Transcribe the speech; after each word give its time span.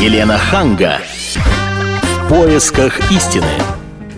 Елена 0.00 0.38
Ханга. 0.38 1.00
В 1.34 2.28
поисках 2.28 3.10
истины. 3.10 3.48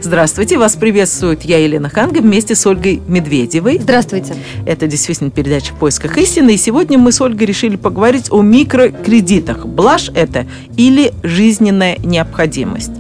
Здравствуйте, 0.02 0.58
вас 0.58 0.76
приветствует 0.76 1.42
я, 1.44 1.56
Елена 1.56 1.88
Ханга, 1.88 2.20
вместе 2.20 2.54
с 2.54 2.66
Ольгой 2.66 3.00
Медведевой. 3.08 3.78
Здравствуйте. 3.80 4.34
Это 4.66 4.86
действительно 4.86 5.30
передача 5.30 5.72
«В 5.72 5.78
поисках 5.78 6.18
истины». 6.18 6.52
И 6.52 6.58
сегодня 6.58 6.98
мы 6.98 7.12
с 7.12 7.20
Ольгой 7.22 7.46
решили 7.46 7.76
поговорить 7.76 8.30
о 8.30 8.42
микрокредитах. 8.42 9.64
Блажь 9.64 10.10
это 10.14 10.46
или 10.76 11.14
жизненная 11.22 11.96
необходимость? 11.96 12.92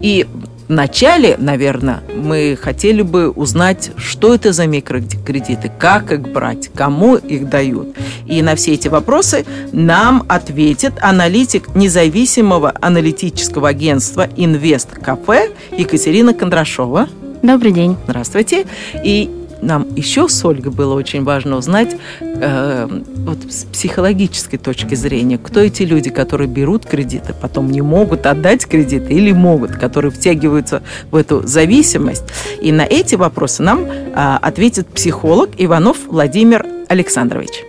И 0.00 0.26
Вначале, 0.68 1.36
наверное, 1.38 2.02
мы 2.14 2.56
хотели 2.60 3.02
бы 3.02 3.30
узнать, 3.30 3.90
что 3.96 4.34
это 4.34 4.52
за 4.52 4.66
микрокредиты, 4.66 5.70
как 5.78 6.12
их 6.12 6.20
брать, 6.28 6.70
кому 6.74 7.16
их 7.16 7.48
дают. 7.48 7.96
И 8.26 8.42
на 8.42 8.54
все 8.54 8.74
эти 8.74 8.88
вопросы 8.88 9.44
нам 9.72 10.24
ответит 10.28 10.94
аналитик 11.00 11.74
независимого 11.74 12.72
аналитического 12.80 13.68
агентства 13.68 14.28
«Инвест 14.36 14.88
Кафе» 14.90 15.50
Екатерина 15.76 16.32
Кондрашова. 16.34 17.08
Добрый 17.42 17.72
день. 17.72 17.96
Здравствуйте. 18.06 18.66
И 19.02 19.41
нам 19.62 19.86
еще 19.94 20.28
с 20.28 20.44
Ольгой 20.44 20.72
было 20.72 20.94
очень 20.94 21.24
важно 21.24 21.56
узнать 21.56 21.96
э, 22.20 22.88
вот 22.90 23.38
с 23.50 23.64
психологической 23.64 24.58
точки 24.58 24.94
зрения, 24.94 25.38
кто 25.38 25.60
эти 25.60 25.84
люди, 25.84 26.10
которые 26.10 26.48
берут 26.48 26.84
кредиты, 26.84 27.32
потом 27.40 27.70
не 27.70 27.80
могут 27.80 28.26
отдать 28.26 28.66
кредиты 28.66 29.14
или 29.14 29.32
могут, 29.32 29.72
которые 29.72 30.10
втягиваются 30.10 30.82
в 31.10 31.16
эту 31.16 31.46
зависимость. 31.46 32.24
И 32.60 32.72
на 32.72 32.82
эти 32.82 33.14
вопросы 33.14 33.62
нам 33.62 33.84
э, 33.84 34.38
ответит 34.42 34.88
психолог 34.88 35.50
Иванов 35.56 35.98
Владимир 36.08 36.66
Александрович. 36.88 37.64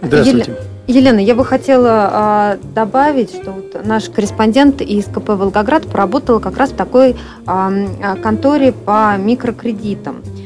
Здравствуйте. 0.00 0.56
Елена, 0.86 1.20
я 1.20 1.34
бы 1.34 1.44
хотела 1.44 2.56
э, 2.56 2.74
добавить, 2.74 3.30
что 3.30 3.52
вот 3.52 3.84
наш 3.84 4.08
корреспондент 4.08 4.80
из 4.80 5.04
КП 5.04 5.30
«Волгоград» 5.30 5.86
поработал 5.86 6.40
как 6.40 6.56
раз 6.56 6.70
в 6.70 6.76
такой 6.76 7.14
э, 7.46 8.16
конторе 8.22 8.72
по 8.72 9.16
микрокредитам. 9.16 10.16
А, 10.16 10.39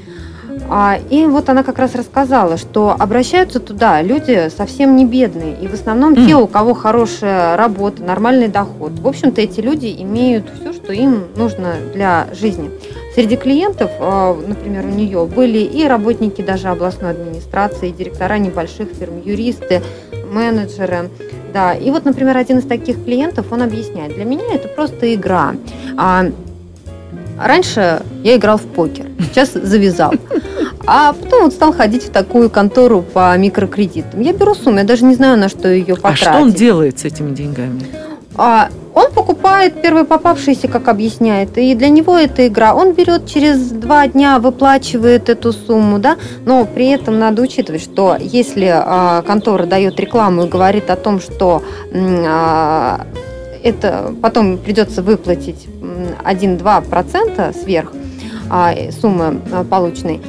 и 1.10 1.24
вот 1.26 1.48
она 1.48 1.62
как 1.62 1.78
раз 1.78 1.94
рассказала, 1.94 2.56
что 2.56 2.96
обращаются 2.98 3.60
туда 3.60 4.00
люди 4.02 4.50
совсем 4.56 4.96
не 4.96 5.04
бедные, 5.04 5.56
и 5.60 5.68
в 5.68 5.74
основном 5.74 6.14
mm. 6.14 6.26
те, 6.26 6.36
у 6.36 6.46
кого 6.46 6.74
хорошая 6.74 7.56
работа, 7.56 8.02
нормальный 8.02 8.48
доход. 8.48 8.92
В 8.92 9.06
общем-то, 9.06 9.40
эти 9.40 9.60
люди 9.60 9.94
имеют 9.98 10.46
все, 10.58 10.72
что 10.72 10.92
им 10.92 11.24
нужно 11.36 11.74
для 11.92 12.28
жизни. 12.32 12.70
Среди 13.14 13.36
клиентов, 13.36 13.90
а, 14.00 14.34
например, 14.34 14.84
у 14.86 14.88
нее 14.88 15.24
были 15.26 15.58
и 15.58 15.86
работники 15.86 16.42
даже 16.42 16.68
областной 16.68 17.10
администрации, 17.10 17.90
и 17.90 17.92
директора 17.92 18.38
небольших 18.38 18.88
фирм, 18.88 19.20
юристы, 19.24 19.82
менеджеры. 20.32 21.10
Да. 21.52 21.74
И 21.74 21.90
вот, 21.90 22.04
например, 22.04 22.36
один 22.36 22.58
из 22.58 22.66
таких 22.66 23.04
клиентов, 23.04 23.46
он 23.52 23.62
объясняет, 23.62 24.14
для 24.14 24.24
меня 24.24 24.52
это 24.52 24.66
просто 24.66 25.14
игра. 25.14 25.54
А, 25.96 26.24
раньше 27.38 28.02
я 28.24 28.36
играл 28.36 28.58
в 28.58 28.62
покер, 28.62 29.06
сейчас 29.20 29.52
завязал. 29.52 30.12
А 30.86 31.12
потом 31.12 31.44
вот 31.44 31.52
стал 31.52 31.72
ходить 31.72 32.04
в 32.04 32.10
такую 32.10 32.50
контору 32.50 33.02
по 33.02 33.36
микрокредитам. 33.36 34.20
Я 34.20 34.32
беру 34.32 34.54
сумму, 34.54 34.78
я 34.78 34.84
даже 34.84 35.04
не 35.04 35.14
знаю, 35.14 35.38
на 35.38 35.48
что 35.48 35.68
ее 35.68 35.96
потратить. 35.96 36.26
А 36.26 36.32
что 36.32 36.42
он 36.42 36.52
делает 36.52 36.98
с 36.98 37.04
этими 37.04 37.34
деньгами? 37.34 37.82
А, 38.36 38.68
он 38.94 39.12
покупает 39.12 39.80
первый 39.80 40.04
попавшийся, 40.04 40.68
как 40.68 40.88
объясняет, 40.88 41.56
и 41.56 41.74
для 41.74 41.88
него 41.88 42.18
это 42.18 42.46
игра. 42.46 42.74
Он 42.74 42.92
берет 42.92 43.26
через 43.26 43.70
два 43.70 44.06
дня, 44.08 44.38
выплачивает 44.38 45.28
эту 45.28 45.52
сумму, 45.52 45.98
да, 45.98 46.16
но 46.44 46.64
при 46.64 46.88
этом 46.88 47.18
надо 47.18 47.42
учитывать, 47.42 47.82
что 47.82 48.16
если 48.18 48.72
а, 48.74 49.22
контора 49.22 49.66
дает 49.66 49.98
рекламу 50.00 50.44
и 50.44 50.48
говорит 50.48 50.90
о 50.90 50.96
том, 50.96 51.20
что 51.20 51.62
а, 51.94 53.06
это 53.62 54.12
потом 54.20 54.58
придется 54.58 55.02
выплатить 55.02 55.66
1-2% 56.24 57.62
сверх 57.62 57.92
а, 58.50 58.74
суммы 59.00 59.40
а, 59.52 59.64
полученной, 59.64 60.20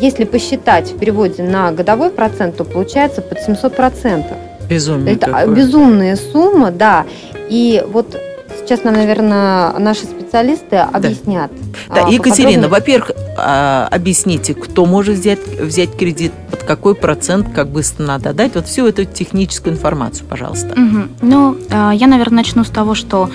если 0.00 0.24
посчитать 0.24 0.92
в 0.92 0.98
переводе 0.98 1.42
на 1.42 1.72
годовой 1.72 2.10
процент, 2.10 2.56
то 2.56 2.64
получается 2.64 3.22
под 3.22 3.40
700 3.40 3.74
процентов. 3.74 4.36
Безумие 4.68 5.14
Это 5.14 5.26
какое. 5.26 5.54
безумная 5.54 6.16
сумма, 6.16 6.70
да. 6.70 7.06
И 7.48 7.82
вот 7.88 8.16
сейчас 8.58 8.84
нам, 8.84 8.94
наверное, 8.94 9.72
наши 9.78 10.04
специалисты 10.04 10.76
объяснят. 10.76 11.50
Да, 11.88 12.06
а, 12.06 12.10
Екатерина, 12.10 12.68
во-первых, 12.68 13.12
а, 13.36 13.88
объясните, 13.90 14.54
кто 14.54 14.84
может 14.84 15.16
взять, 15.16 15.40
взять 15.58 15.96
кредит, 15.96 16.32
под 16.50 16.62
какой 16.64 16.94
процент, 16.94 17.48
как 17.54 17.68
быстро 17.68 18.04
надо 18.04 18.34
дать, 18.34 18.54
вот 18.54 18.66
всю 18.66 18.86
эту 18.86 19.06
техническую 19.06 19.74
информацию, 19.74 20.26
пожалуйста. 20.28 20.72
Угу. 20.72 21.08
Ну, 21.22 21.56
а, 21.70 21.92
я, 21.92 22.06
наверное, 22.06 22.38
начну 22.38 22.62
с 22.64 22.68
того, 22.68 22.94
что 22.94 23.30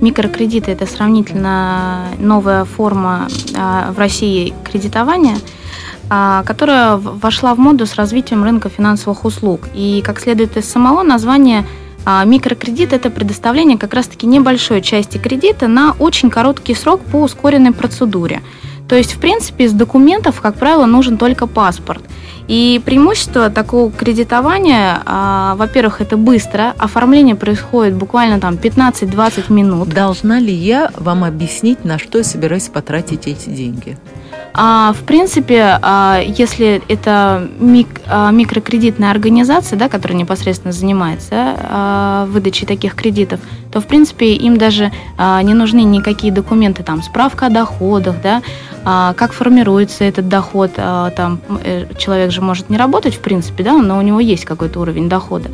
микрокредиты– 0.00 0.70
это 0.72 0.86
сравнительно 0.86 2.06
новая 2.18 2.64
форма 2.64 3.28
в 3.90 3.98
России 3.98 4.54
кредитования– 4.64 5.36
а, 5.46 5.57
которая 6.08 6.96
вошла 6.96 7.54
в 7.54 7.58
моду 7.58 7.84
с 7.86 7.94
развитием 7.94 8.42
рынка 8.42 8.68
финансовых 8.68 9.24
услуг. 9.24 9.68
И, 9.74 10.02
как 10.04 10.20
следует 10.20 10.56
из 10.56 10.68
самого 10.68 11.02
названия, 11.02 11.66
а, 12.04 12.24
микрокредит– 12.24 12.92
это 12.94 13.10
предоставление 13.10 13.76
как 13.76 13.92
раз-таки 13.92 14.26
небольшой 14.26 14.80
части 14.80 15.18
кредита 15.18 15.68
на 15.68 15.92
очень 15.98 16.30
короткий 16.30 16.74
срок 16.74 17.02
по 17.02 17.22
ускоренной 17.22 17.72
процедуре. 17.72 18.40
То 18.88 18.96
есть, 18.96 19.12
в 19.12 19.18
принципе, 19.18 19.64
из 19.64 19.74
документов, 19.74 20.40
как 20.40 20.54
правило, 20.54 20.86
нужен 20.86 21.18
только 21.18 21.46
паспорт. 21.46 22.02
И 22.46 22.80
преимущество 22.82 23.50
такого 23.50 23.92
кредитования, 23.92 25.02
а, 25.04 25.54
во-первых, 25.56 26.00
это 26.00 26.16
быстро, 26.16 26.74
оформление 26.78 27.34
происходит 27.34 27.94
буквально 27.94 28.40
там 28.40 28.54
15-20 28.54 29.52
минут. 29.52 29.90
Должна 29.90 30.38
ли 30.38 30.54
я 30.54 30.90
вам 30.96 31.24
объяснить, 31.24 31.84
на 31.84 31.98
что 31.98 32.16
я 32.16 32.24
собираюсь 32.24 32.68
потратить 32.68 33.26
эти 33.26 33.50
деньги? 33.50 33.98
А, 34.54 34.92
в 34.92 35.04
принципе, 35.04 35.78
а, 35.82 36.20
если 36.20 36.82
это 36.88 37.48
мик, 37.58 37.88
а, 38.06 38.30
микрокредитная 38.30 39.10
организация, 39.10 39.78
да, 39.78 39.88
которая 39.88 40.18
непосредственно 40.18 40.72
занимается 40.72 41.56
а, 41.58 42.26
выдачей 42.26 42.66
таких 42.66 42.94
кредитов, 42.94 43.40
то, 43.72 43.80
в 43.80 43.86
принципе, 43.86 44.34
им 44.34 44.56
даже 44.56 44.90
а, 45.16 45.42
не 45.42 45.54
нужны 45.54 45.82
никакие 45.82 46.32
документы, 46.32 46.82
там, 46.82 47.02
справка 47.02 47.46
о 47.46 47.50
доходах, 47.50 48.16
да, 48.22 48.42
а, 48.84 49.14
как 49.14 49.32
формируется 49.32 50.04
этот 50.04 50.28
доход, 50.28 50.72
а, 50.76 51.10
там, 51.10 51.40
э, 51.64 51.86
человек 51.96 52.30
же 52.30 52.40
может 52.40 52.70
не 52.70 52.76
работать, 52.76 53.14
в 53.14 53.20
принципе, 53.20 53.62
да, 53.64 53.74
но 53.74 53.98
у 53.98 54.02
него 54.02 54.20
есть 54.20 54.44
какой-то 54.44 54.80
уровень 54.80 55.08
дохода. 55.08 55.50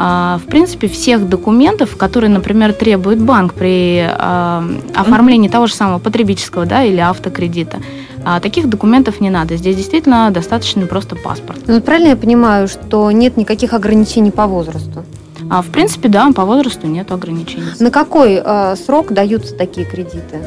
А, 0.00 0.38
в 0.38 0.48
принципе, 0.48 0.86
всех 0.86 1.28
документов, 1.28 1.96
которые, 1.96 2.30
например, 2.30 2.72
требует 2.72 3.18
банк 3.20 3.54
при 3.54 4.06
а, 4.08 4.64
оформлении 4.94 5.48
того 5.48 5.66
же 5.66 5.74
самого 5.74 5.98
потребительского 5.98 6.66
да, 6.66 6.84
или 6.84 7.00
автокредита. 7.00 7.80
А 8.24 8.40
таких 8.40 8.68
документов 8.68 9.20
не 9.20 9.30
надо. 9.30 9.56
Здесь 9.56 9.76
действительно 9.76 10.30
достаточно 10.30 10.86
просто 10.86 11.16
паспорт. 11.16 11.60
Ну, 11.66 11.80
правильно 11.80 12.08
я 12.08 12.16
понимаю, 12.16 12.68
что 12.68 13.10
нет 13.10 13.36
никаких 13.36 13.72
ограничений 13.72 14.30
по 14.30 14.46
возрасту? 14.46 15.04
А, 15.50 15.62
в 15.62 15.66
принципе, 15.66 16.08
да, 16.08 16.30
по 16.32 16.44
возрасту 16.44 16.86
нет 16.86 17.10
ограничений. 17.10 17.64
На 17.80 17.90
какой 17.90 18.42
э, 18.44 18.76
срок 18.76 19.12
даются 19.12 19.54
такие 19.54 19.86
кредиты? 19.86 20.40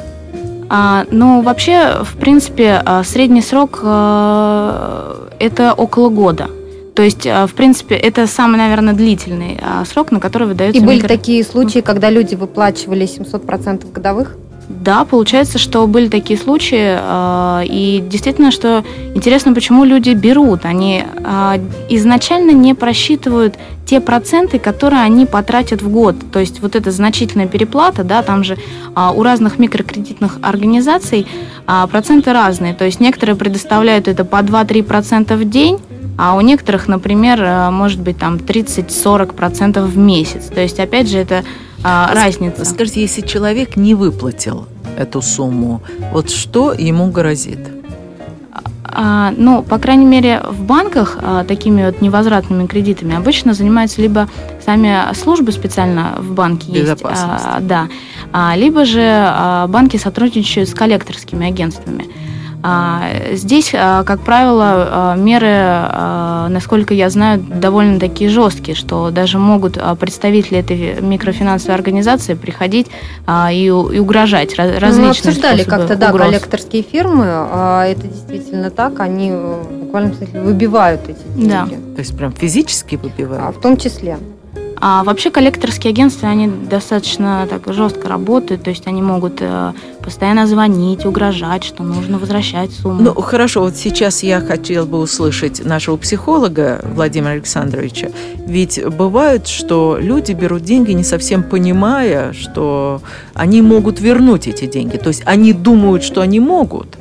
А, 0.70 1.06
ну, 1.12 1.42
вообще, 1.42 2.04
в 2.04 2.16
принципе, 2.18 2.84
средний 3.04 3.42
срок 3.42 3.80
э, 3.84 5.28
это 5.40 5.74
около 5.74 6.10
года. 6.10 6.48
То 6.96 7.04
есть, 7.04 7.26
э, 7.26 7.46
в 7.48 7.54
принципе, 7.54 7.96
это 7.96 8.28
самый, 8.28 8.58
наверное, 8.58 8.94
длительный 8.94 9.60
э, 9.60 9.86
срок, 9.86 10.12
на 10.12 10.20
который 10.20 10.48
выдается 10.48 10.82
И 10.82 10.86
были 10.86 10.98
микро... 10.98 11.08
такие 11.08 11.44
случаи, 11.44 11.80
когда 11.80 12.10
люди 12.10 12.36
выплачивали 12.36 13.06
700% 13.06 13.92
годовых? 13.92 14.38
Да, 14.82 15.06
получается, 15.06 15.60
что 15.60 15.86
были 15.86 16.08
такие 16.08 16.40
случаи, 16.40 16.98
э, 17.00 17.66
и 17.66 18.04
действительно, 18.10 18.50
что 18.50 18.84
интересно, 19.14 19.54
почему 19.54 19.84
люди 19.84 20.10
берут. 20.10 20.66
Они 20.66 21.04
изначально 21.90 22.50
не 22.50 22.74
просчитывают 22.74 23.60
те 23.86 24.00
проценты, 24.00 24.58
которые 24.58 25.04
они 25.04 25.28
потратят 25.28 25.84
в 25.84 25.90
год. 25.90 26.16
То 26.32 26.40
есть 26.40 26.62
вот 26.62 26.76
эта 26.76 26.90
значительная 26.90 27.48
переплата, 27.48 28.04
да, 28.04 28.24
там 28.24 28.44
же 28.44 28.58
у 28.96 29.22
разных 29.22 29.60
микрокредитных 29.60 30.40
организаций 30.42 31.28
проценты 31.92 32.34
разные. 32.34 32.74
То 32.74 32.86
есть 32.86 33.00
некоторые 33.00 33.36
предоставляют 33.36 34.08
это 34.08 34.26
по 34.26 34.38
2-3% 34.38 35.36
в 35.36 35.50
день, 35.50 35.78
а 36.18 36.36
у 36.36 36.42
некоторых, 36.42 36.88
например, 36.88 37.72
может 37.72 38.00
быть 38.00 38.18
там 38.18 38.38
30-40% 38.38 39.84
в 39.86 39.98
месяц. 39.98 40.46
То 40.46 40.62
есть, 40.62 40.80
опять 40.80 41.10
же, 41.10 41.18
это 41.18 41.44
а, 41.84 42.14
разница. 42.14 42.66
Скажите, 42.66 43.02
если 43.02 43.22
человек 43.22 43.76
не 43.76 43.96
выплатил 43.96 44.68
эту 44.98 45.22
сумму, 45.22 45.82
вот 46.12 46.30
что 46.30 46.74
ему 46.74 47.10
грозит? 47.12 47.60
А, 48.94 49.34
ну, 49.38 49.64
по 49.64 49.78
крайней 49.80 50.06
мере, 50.06 50.42
в 50.48 50.64
банках 50.64 51.18
а, 51.22 51.44
такими 51.46 51.86
вот 51.86 52.02
невозвратными 52.02 52.68
кредитами 52.68 53.16
обычно 53.16 53.54
занимаются 53.54 54.02
либо 54.02 54.28
сами 54.66 55.14
службы 55.14 55.52
специально 55.54 56.16
в 56.18 56.34
банке 56.34 56.72
есть, 56.72 57.02
а, 57.04 57.60
да, 57.62 57.88
а, 58.34 58.54
либо 58.56 58.84
же 58.84 59.02
а, 59.02 59.68
банки 59.68 59.96
сотрудничают 59.96 60.70
с 60.70 60.74
коллекторскими 60.74 61.48
агентствами. 61.48 62.06
А, 62.64 63.34
здесь, 63.34 63.72
а, 63.74 64.04
как 64.04 64.22
правило, 64.22 64.66
а, 64.66 65.16
меры, 65.16 66.52
насколько 66.54 66.94
я 66.94 67.10
знаю, 67.10 67.40
довольно 67.40 68.00
такие 68.00 68.30
жесткие, 68.30 68.76
что 68.76 69.12
даже 69.12 69.38
могут 69.38 69.78
представители 70.00 70.60
этой 70.60 71.02
микрофинансовой 71.02 71.76
организации 71.76 72.34
приходить 72.34 72.88
и, 73.52 73.70
угрожать 73.70 74.56
различными 74.56 75.02
Мы 75.02 75.10
обсуждали 75.10 75.64
как-то, 75.64 75.96
да, 75.96 76.12
коллекторские 76.12 76.84
фирмы. 76.84 77.26
Это 77.26 78.08
действительно 78.08 78.70
так. 78.70 79.00
Они 79.00 79.30
э, 79.32 79.64
в 79.64 79.86
буквальном 79.86 80.14
смысле 80.14 80.42
выбивают 80.42 81.02
эти 81.08 81.24
деньги. 81.36 81.50
Да. 81.50 81.66
То 81.96 82.00
есть 82.00 82.18
прям 82.18 82.32
физически 82.32 82.96
выбивают? 82.96 83.44
А, 83.44 83.52
в 83.52 83.62
том 83.62 83.78
числе. 83.78 84.18
А 84.80 85.04
вообще 85.04 85.30
коллекторские 85.30 85.92
агентства, 85.92 86.30
они 86.30 86.48
достаточно 86.48 87.48
так 87.50 87.72
жестко 87.72 88.10
работают, 88.10 88.64
то 88.64 88.72
есть 88.72 88.88
они 88.88 89.02
могут 89.02 89.38
э, 89.40 89.74
постоянно 90.04 90.48
звонить, 90.48 91.06
угрожать, 91.06 91.64
что 91.64 91.84
нужно 91.84 92.18
возвращать 92.18 92.72
сумму. 92.72 93.02
Ну, 93.02 93.14
хорошо, 93.22 93.62
вот 93.62 93.76
сейчас 93.76 94.24
я 94.24 94.42
хотела 94.42 94.86
бы 94.86 95.00
услышать 95.00 95.64
нашего 95.64 95.98
психолога 95.98 96.82
Владимира 96.84 97.32
Александровича. 97.32 98.10
Ведь 98.46 98.84
бывает, 98.86 99.48
что 99.48 99.98
люди 100.00 100.34
берут 100.34 100.64
деньги, 100.64 100.92
не 100.92 101.04
совсем 101.04 101.44
понимая, 101.44 102.34
что 102.34 103.02
они 103.34 103.62
могут 103.62 104.00
вернуть 104.00 104.48
эти 104.48 104.66
деньги. 104.66 104.98
То 104.98 105.10
есть 105.10 105.24
они 105.26 105.54
думают, 105.54 106.04
что 106.04 106.22
они 106.22 106.40
могут, 106.40 106.98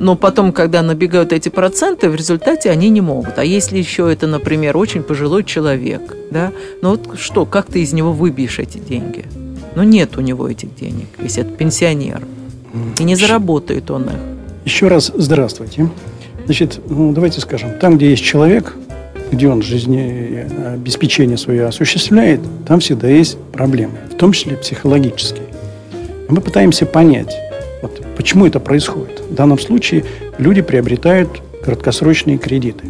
но 0.00 0.16
потом, 0.16 0.52
когда 0.52 0.82
набегают 0.82 1.32
эти 1.32 1.48
проценты, 1.48 2.08
в 2.08 2.14
результате 2.14 2.70
они 2.70 2.88
не 2.88 3.00
могут. 3.00 3.38
А 3.38 3.44
если 3.44 3.78
еще 3.78 4.12
это, 4.12 4.26
например, 4.26 4.76
очень 4.76 5.02
пожилой 5.02 5.44
человек, 5.44 6.16
да, 6.30 6.52
ну 6.82 6.90
вот 6.90 7.18
что, 7.18 7.46
как 7.46 7.66
ты 7.66 7.82
из 7.82 7.92
него 7.92 8.12
выбьешь 8.12 8.58
эти 8.58 8.78
деньги? 8.78 9.24
Ну 9.74 9.82
нет 9.82 10.16
у 10.16 10.20
него 10.20 10.48
этих 10.48 10.74
денег, 10.74 11.06
если 11.20 11.42
это 11.42 11.52
пенсионер. 11.52 12.22
И 12.98 13.04
не 13.04 13.14
заработает 13.14 13.90
он 13.90 14.04
их. 14.04 14.18
Еще 14.64 14.88
раз 14.88 15.12
здравствуйте. 15.14 15.88
Значит, 16.44 16.80
ну, 16.88 17.12
давайте 17.12 17.40
скажем, 17.40 17.78
там, 17.78 17.96
где 17.96 18.10
есть 18.10 18.22
человек, 18.22 18.74
где 19.30 19.48
он 19.48 19.62
жизнеобеспечение 19.62 21.36
свое 21.36 21.66
осуществляет, 21.66 22.40
там 22.66 22.80
всегда 22.80 23.08
есть 23.08 23.38
проблемы, 23.52 23.98
в 24.10 24.14
том 24.14 24.32
числе 24.32 24.56
психологические. 24.56 25.46
Мы 26.28 26.40
пытаемся 26.40 26.86
понять, 26.86 27.34
вот, 27.82 28.02
почему 28.16 28.46
это 28.46 28.60
происходит. 28.60 29.20
В 29.30 29.34
данном 29.34 29.58
случае 29.58 30.04
люди 30.38 30.62
приобретают 30.62 31.42
краткосрочные 31.62 32.38
кредиты. 32.38 32.86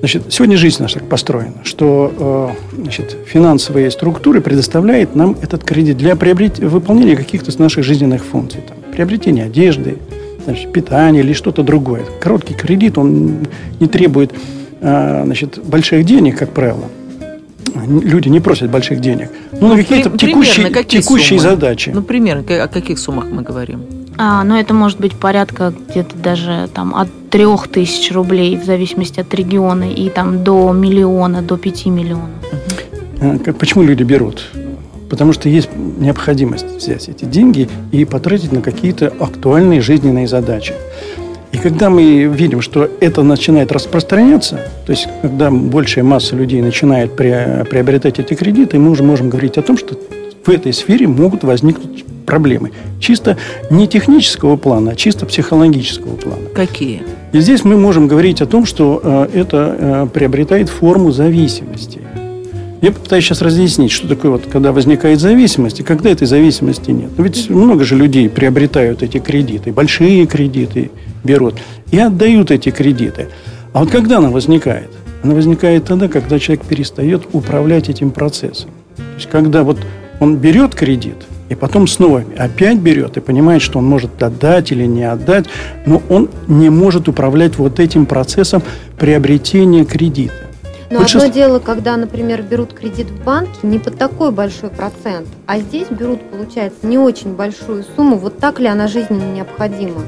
Значит, 0.00 0.24
сегодня 0.28 0.56
жизнь 0.56 0.76
наша 0.80 1.00
так 1.00 1.08
построена, 1.08 1.64
что 1.64 2.54
э, 2.72 2.80
значит, 2.82 3.16
финансовые 3.26 3.90
структуры 3.90 4.40
предоставляют 4.40 5.16
нам 5.16 5.36
этот 5.40 5.64
кредит 5.64 5.96
для 5.96 6.16
приобрет... 6.16 6.58
выполнения 6.58 7.16
каких-то 7.16 7.50
наших 7.60 7.84
жизненных 7.84 8.24
функций. 8.24 8.60
Там, 8.66 8.76
приобретения 8.92 9.44
одежды, 9.44 9.98
значит, 10.44 10.72
питания 10.72 11.20
или 11.20 11.32
что-то 11.32 11.62
другое. 11.62 12.04
Короткий 12.20 12.54
кредит, 12.54 12.98
он 12.98 13.46
не 13.80 13.88
требует 13.88 14.32
э, 14.80 15.22
значит, 15.24 15.60
больших 15.64 16.04
денег, 16.04 16.38
как 16.38 16.50
правило. 16.50 16.84
Люди 17.86 18.28
не 18.28 18.40
просят 18.40 18.70
больших 18.70 19.00
денег. 19.00 19.30
Ну, 19.52 19.68
на 19.68 19.76
какие-то 19.76 20.10
при, 20.10 20.18
текущие, 20.18 20.70
какие 20.70 21.00
текущие 21.00 21.38
задачи. 21.38 21.90
Ну, 21.94 22.02
примерно, 22.02 22.42
о 22.62 22.68
каких 22.68 22.98
суммах 22.98 23.26
мы 23.30 23.42
говорим? 23.42 23.82
А, 24.18 24.44
ну, 24.44 24.56
это 24.56 24.72
может 24.72 24.98
быть 24.98 25.14
порядка 25.14 25.72
где-то 25.90 26.16
даже 26.16 26.68
там 26.72 26.94
от 26.94 27.08
трех 27.30 27.68
тысяч 27.68 28.12
рублей, 28.12 28.56
в 28.56 28.64
зависимости 28.64 29.20
от 29.20 29.34
региона, 29.34 29.90
и 29.92 30.08
там 30.08 30.42
до 30.42 30.72
миллиона, 30.72 31.42
до 31.42 31.56
пяти 31.56 31.90
миллионов. 31.90 32.30
А, 33.20 33.36
почему 33.52 33.84
люди 33.84 34.02
берут? 34.02 34.50
Потому 35.10 35.32
что 35.32 35.48
есть 35.48 35.68
необходимость 35.98 36.76
взять 36.76 37.08
эти 37.08 37.24
деньги 37.24 37.68
и 37.92 38.04
потратить 38.04 38.52
на 38.52 38.60
какие-то 38.60 39.12
актуальные 39.20 39.80
жизненные 39.80 40.26
задачи. 40.26 40.74
И 41.52 41.58
когда 41.58 41.90
мы 41.90 42.24
видим, 42.24 42.60
что 42.60 42.90
это 43.00 43.22
начинает 43.22 43.72
распространяться, 43.72 44.60
то 44.84 44.90
есть 44.90 45.08
когда 45.22 45.50
большая 45.50 46.04
масса 46.04 46.36
людей 46.36 46.60
начинает 46.60 47.14
приобретать 47.16 48.18
эти 48.18 48.34
кредиты, 48.34 48.78
мы 48.78 48.90
уже 48.90 49.02
можем 49.02 49.30
говорить 49.30 49.56
о 49.56 49.62
том, 49.62 49.78
что 49.78 49.96
в 50.46 50.50
этой 50.50 50.72
сфере 50.72 51.06
могут 51.06 51.44
возникнуть 51.44 52.04
проблемы. 52.26 52.72
Чисто 53.00 53.36
не 53.70 53.86
технического 53.86 54.56
плана, 54.56 54.92
а 54.92 54.94
чисто 54.96 55.26
психологического 55.26 56.16
плана. 56.16 56.48
Какие? 56.54 57.02
И 57.32 57.40
здесь 57.40 57.64
мы 57.64 57.76
можем 57.76 58.08
говорить 58.08 58.40
о 58.40 58.46
том, 58.46 58.66
что 58.66 59.00
э, 59.02 59.28
это 59.32 59.76
э, 59.78 60.08
приобретает 60.12 60.68
форму 60.68 61.12
зависимости. 61.12 62.00
Я 62.82 62.92
попытаюсь 62.92 63.24
сейчас 63.24 63.40
разъяснить, 63.42 63.90
что 63.90 64.06
такое 64.06 64.32
вот, 64.32 64.42
когда 64.52 64.70
возникает 64.72 65.18
зависимость, 65.18 65.80
и 65.80 65.82
когда 65.82 66.10
этой 66.10 66.26
зависимости 66.26 66.90
нет. 66.90 67.10
Но 67.16 67.24
ведь 67.24 67.48
много 67.48 67.84
же 67.84 67.96
людей 67.96 68.28
приобретают 68.28 69.02
эти 69.02 69.18
кредиты, 69.18 69.72
большие 69.72 70.26
кредиты 70.26 70.90
берут 71.24 71.54
и 71.90 71.98
отдают 71.98 72.50
эти 72.50 72.70
кредиты. 72.70 73.28
А 73.72 73.80
вот 73.80 73.90
когда 73.90 74.18
она 74.18 74.30
возникает? 74.30 74.90
Она 75.22 75.34
возникает 75.34 75.84
тогда, 75.84 76.08
когда 76.08 76.38
человек 76.38 76.64
перестает 76.66 77.22
управлять 77.32 77.88
этим 77.88 78.10
процессом. 78.10 78.70
То 78.96 79.02
есть, 79.16 79.28
когда 79.28 79.62
вот 79.62 79.78
он 80.20 80.36
берет 80.36 80.74
кредит, 80.74 81.16
и 81.48 81.54
потом 81.54 81.86
снова 81.86 82.24
опять 82.36 82.78
берет 82.78 83.16
и 83.16 83.20
понимает, 83.20 83.62
что 83.62 83.78
он 83.78 83.84
может 83.84 84.22
отдать 84.22 84.72
или 84.72 84.84
не 84.84 85.04
отдать, 85.04 85.46
но 85.84 86.02
он 86.08 86.28
не 86.48 86.70
может 86.70 87.08
управлять 87.08 87.56
вот 87.58 87.78
этим 87.80 88.06
процессом 88.06 88.62
приобретения 88.98 89.84
кредита. 89.84 90.34
Но 90.90 90.98
Большинство... 90.98 91.28
одно 91.28 91.34
дело, 91.34 91.58
когда, 91.58 91.96
например, 91.96 92.42
берут 92.42 92.72
кредит 92.72 93.08
в 93.08 93.24
банке 93.24 93.58
не 93.64 93.78
под 93.78 93.98
такой 93.98 94.30
большой 94.30 94.70
процент, 94.70 95.26
а 95.46 95.58
здесь 95.58 95.88
берут, 95.88 96.20
получается, 96.30 96.86
не 96.86 96.96
очень 96.96 97.34
большую 97.34 97.84
сумму. 97.96 98.16
Вот 98.16 98.38
так 98.38 98.60
ли 98.60 98.66
она 98.66 98.86
жизненно 98.86 99.32
необходима? 99.32 100.02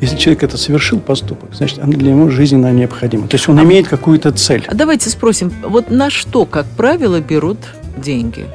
Если 0.00 0.16
человек 0.16 0.42
это 0.42 0.58
совершил 0.58 1.00
поступок, 1.00 1.54
значит, 1.54 1.78
она 1.78 1.92
для 1.92 2.12
него 2.12 2.28
жизненно 2.30 2.72
необходима. 2.72 3.28
То 3.28 3.36
есть 3.36 3.48
он 3.48 3.58
а 3.58 3.64
имеет 3.64 3.88
какую-то 3.88 4.32
цель. 4.32 4.64
А 4.68 4.74
давайте 4.74 5.08
спросим, 5.10 5.52
вот 5.62 5.90
на 5.90 6.10
что, 6.10 6.44
как 6.44 6.66
правило, 6.66 7.20
берут 7.20 7.58
деньги? 7.96 8.46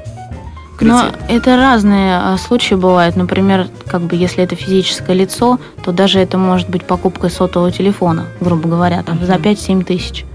Но 0.81 1.05
это 1.29 1.57
разные 1.57 2.17
а, 2.17 2.37
случаи 2.37 2.75
бывают. 2.75 3.15
Например, 3.15 3.67
как 3.87 4.01
бы 4.01 4.15
если 4.15 4.43
это 4.43 4.55
физическое 4.55 5.13
лицо, 5.13 5.59
то 5.83 5.91
даже 5.91 6.19
это 6.19 6.37
может 6.37 6.69
быть 6.69 6.83
покупкой 6.83 7.29
сотового 7.29 7.71
телефона, 7.71 8.25
грубо 8.39 8.67
говоря, 8.67 9.03
там, 9.03 9.23
за 9.25 9.33
5-7 9.33 9.83
тысяч. 9.83 10.25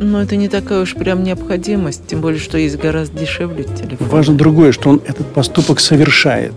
Но 0.00 0.22
это 0.22 0.36
не 0.36 0.48
такая 0.48 0.80
уж 0.80 0.94
прям 0.94 1.22
необходимость, 1.22 2.06
тем 2.06 2.22
более, 2.22 2.40
что 2.40 2.56
есть 2.56 2.78
гораздо 2.78 3.18
дешевле 3.18 3.64
телефон. 3.64 4.08
Важно 4.08 4.34
другое, 4.34 4.72
что 4.72 4.88
он 4.88 5.02
этот 5.06 5.26
поступок 5.26 5.78
совершает. 5.78 6.54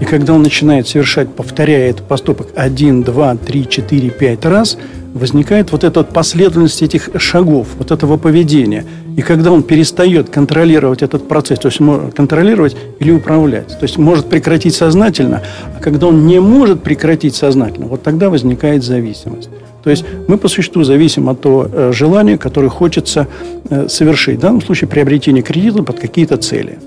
И 0.00 0.06
когда 0.06 0.32
он 0.32 0.42
начинает 0.42 0.88
совершать, 0.88 1.28
повторяя 1.34 1.90
этот 1.90 2.08
поступок 2.08 2.48
один, 2.56 3.02
два, 3.02 3.36
три, 3.36 3.68
четыре, 3.68 4.08
пять 4.08 4.46
раз, 4.46 4.78
возникает 5.12 5.72
вот 5.72 5.84
эта 5.84 6.02
последовательность 6.04 6.82
этих 6.82 7.10
шагов, 7.18 7.68
вот 7.76 7.90
этого 7.90 8.16
поведения. 8.16 8.86
И 9.20 9.22
когда 9.22 9.52
он 9.52 9.62
перестает 9.62 10.30
контролировать 10.30 11.02
этот 11.02 11.28
процесс, 11.28 11.58
то 11.58 11.68
есть 11.68 11.78
может 11.78 12.14
контролировать 12.14 12.74
или 13.00 13.12
управлять, 13.12 13.68
то 13.68 13.82
есть 13.82 13.98
может 13.98 14.30
прекратить 14.30 14.74
сознательно, 14.74 15.42
а 15.76 15.82
когда 15.82 16.06
он 16.06 16.24
не 16.24 16.40
может 16.40 16.82
прекратить 16.82 17.34
сознательно, 17.34 17.86
вот 17.86 18.02
тогда 18.02 18.30
возникает 18.30 18.82
зависимость. 18.82 19.50
То 19.84 19.90
есть 19.90 20.06
мы 20.26 20.38
по 20.38 20.48
существу 20.48 20.84
зависим 20.84 21.28
от 21.28 21.42
того 21.42 21.66
э, 21.70 21.92
желания, 21.92 22.38
которое 22.38 22.70
хочется 22.70 23.26
э, 23.68 23.88
совершить. 23.88 24.38
В 24.38 24.40
данном 24.40 24.62
случае 24.62 24.88
приобретение 24.88 25.42
кредита 25.42 25.82
под 25.82 26.00
какие-то 26.00 26.38
цели. 26.38 26.78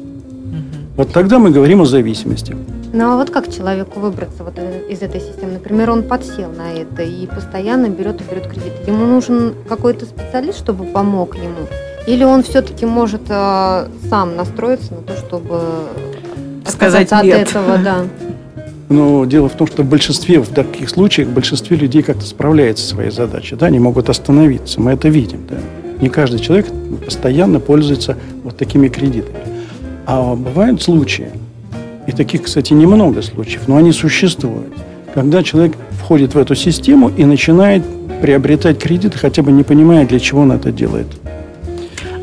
Вот 0.98 1.13
тогда 1.13 1.38
мы 1.38 1.51
говорим 1.51 1.81
о 1.81 1.86
зависимости. 1.86 2.55
Ну 2.93 3.12
а 3.12 3.15
вот 3.15 3.29
как 3.29 3.53
человеку 3.53 4.00
выбраться 4.00 4.43
вот 4.43 4.55
из 4.89 5.03
этой 5.03 5.22
системы? 5.22 5.51
Например, 5.53 5.91
он 5.91 6.01
подсел 6.01 6.50
на 6.50 6.74
это 6.74 7.03
и 7.03 7.27
постоянно 7.27 7.89
берет 7.89 8.22
и 8.22 8.24
берет 8.24 8.48
кредит. 8.48 8.74
Ему 8.88 9.05
нужен 9.05 9.53
какой-то 9.69 10.07
специалист, 10.07 10.57
чтобы 10.57 10.86
помог 10.86 11.36
ему? 11.36 11.67
Или 12.05 12.24
он 12.24 12.43
все-таки 12.43 12.86
может 12.86 13.22
э, 13.29 13.88
сам 14.10 14.36
настроиться 14.36 14.93
на 14.93 15.01
то, 15.01 15.15
чтобы 15.17 15.62
сказать 16.67 17.12
от 17.12 17.24
нет. 17.24 17.50
этого, 17.50 17.77
да? 17.77 18.03
Но 18.89 19.25
дело 19.25 19.50
в 19.50 19.53
том, 19.53 19.67
что 19.67 19.83
в 19.83 19.86
большинстве, 19.86 20.39
в 20.39 20.50
таких 20.50 20.89
случаях, 20.89 21.29
в 21.29 21.33
большинстве 21.33 21.77
людей 21.77 22.03
как-то 22.03 22.25
справляется 22.25 22.83
со 22.83 22.95
своей 22.95 23.12
задачей. 23.12 23.55
Да, 23.55 23.67
они 23.67 23.79
могут 23.79 24.10
остановиться. 24.10 24.81
Мы 24.81 24.91
это 24.91 25.07
видим. 25.07 25.48
Да. 25.50 25.57
Не 26.01 26.10
каждый 26.10 26.39
человек 26.39 26.67
постоянно 27.05 27.60
пользуется 27.60 28.17
вот 28.43 28.57
такими 28.57 28.89
кредитами. 28.89 29.38
А 30.05 30.36
бывают 30.36 30.81
случаи, 30.81 31.29
и 32.07 32.12
таких, 32.12 32.43
кстати, 32.43 32.74
немного 32.74 33.22
случаев, 33.22 33.67
но 33.67 33.77
они 33.77 33.93
существуют, 33.93 34.74
когда 35.13 35.41
человек 35.41 35.75
входит 35.91 36.36
в 36.36 36.38
эту 36.38 36.55
систему 36.55 37.10
и 37.15 37.24
начинает 37.24 37.83
приобретать 38.22 38.79
кредит, 38.79 39.15
хотя 39.15 39.41
бы 39.41 39.51
не 39.51 39.63
понимая, 39.63 40.05
для 40.05 40.19
чего 40.19 40.41
он 40.41 40.51
это 40.51 40.72
делает. 40.72 41.07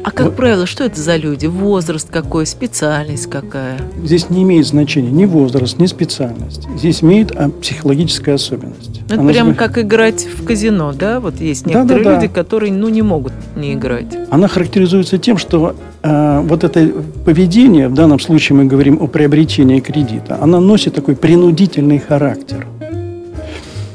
А 0.02 0.10
как 0.10 0.26
вот. 0.26 0.36
правило, 0.36 0.66
что 0.66 0.84
это 0.84 1.00
за 1.00 1.16
люди? 1.16 1.46
Возраст 1.46 2.08
какой, 2.10 2.46
специальность 2.46 3.28
какая? 3.28 3.78
Здесь 4.02 4.30
не 4.30 4.42
имеет 4.42 4.66
значения 4.66 5.10
ни 5.10 5.26
возраст, 5.26 5.78
ни 5.78 5.86
специальность. 5.86 6.66
Здесь 6.76 7.02
имеет 7.02 7.32
а, 7.32 7.50
психологическая 7.50 8.36
особенность. 8.36 9.00
Ну, 9.00 9.14
это 9.14 9.20
Она 9.20 9.32
прямо 9.32 9.54
как 9.54 9.78
играть 9.78 10.26
в 10.26 10.44
казино, 10.44 10.92
да? 10.92 11.20
Вот 11.20 11.40
есть 11.40 11.66
некоторые 11.66 12.04
да, 12.04 12.10
да, 12.10 12.16
люди, 12.16 12.26
да. 12.28 12.32
которые 12.32 12.72
ну, 12.72 12.88
не 12.88 13.02
могут 13.02 13.32
не 13.56 13.74
играть. 13.74 14.06
Она 14.30 14.48
характеризуется 14.48 15.18
тем, 15.18 15.36
что 15.36 15.76
э, 16.02 16.40
вот 16.44 16.64
это 16.64 16.88
поведение, 17.24 17.88
в 17.88 17.94
данном 17.94 18.20
случае 18.20 18.56
мы 18.56 18.64
говорим 18.64 18.98
о 19.02 19.06
приобретении 19.06 19.80
кредита, 19.80 20.38
она 20.40 20.60
носит 20.60 20.94
такой 20.94 21.14
принудительный 21.14 21.98
характер. 21.98 22.66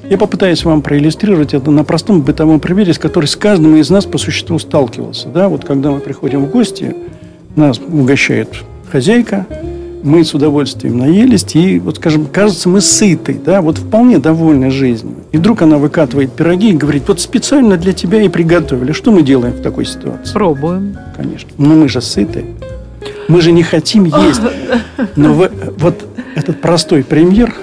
Я 0.10 0.20
попытаюсь 0.20 0.64
вам 0.64 0.84
проиллюстрировать 0.84 1.56
это 1.56 1.72
на 1.72 1.84
простом 1.84 2.22
бытовом 2.22 2.60
примере, 2.60 2.94
с 2.94 3.00
которым 3.00 3.28
с 3.28 3.36
каждым 3.36 3.76
из 3.76 3.90
нас 3.90 4.06
по 4.06 4.20
существу 4.20 4.60
сталкивался. 4.60 5.30
Да, 5.30 5.50
вот 5.50 5.66
когда 5.66 5.90
мы 5.90 6.00
приходим 6.00 6.46
в 6.46 6.52
гости, 6.52 6.96
нас 7.56 7.80
угощает 7.80 8.50
хозяйка, 8.92 9.48
мы 10.04 10.24
с 10.24 10.36
удовольствием 10.36 11.00
наелись, 11.00 11.56
и, 11.56 11.80
вот, 11.80 11.96
скажем, 11.96 12.28
кажется, 12.28 12.70
мы 12.70 12.82
сыты, 12.82 13.40
да, 13.44 13.62
вот 13.62 13.80
вполне 13.80 14.20
довольны 14.20 14.70
жизнью. 14.70 15.16
И 15.32 15.38
вдруг 15.38 15.64
она 15.64 15.80
выкатывает 15.80 16.32
пироги 16.34 16.70
и 16.70 16.74
говорит, 16.74 17.04
вот 17.08 17.20
специально 17.20 17.76
для 17.76 17.92
тебя 17.92 18.22
и 18.22 18.30
приготовили. 18.30 18.92
Что 18.92 19.12
мы 19.12 19.24
делаем 19.24 19.54
в 19.56 19.62
такой 19.62 19.86
ситуации? 19.88 20.32
Пробуем. 20.34 20.96
Конечно. 21.18 21.50
Но 21.58 21.74
мы 21.74 21.90
же 21.90 22.02
сыты. 22.02 22.46
Мы 23.28 23.42
же 23.42 23.52
не 23.52 23.64
хотим 23.64 24.06
есть. 24.06 24.42
Но 25.16 25.34
вы, 25.34 25.50
вот 25.80 26.06
этот 26.36 26.62
простой 26.62 27.04
пример, 27.04 27.56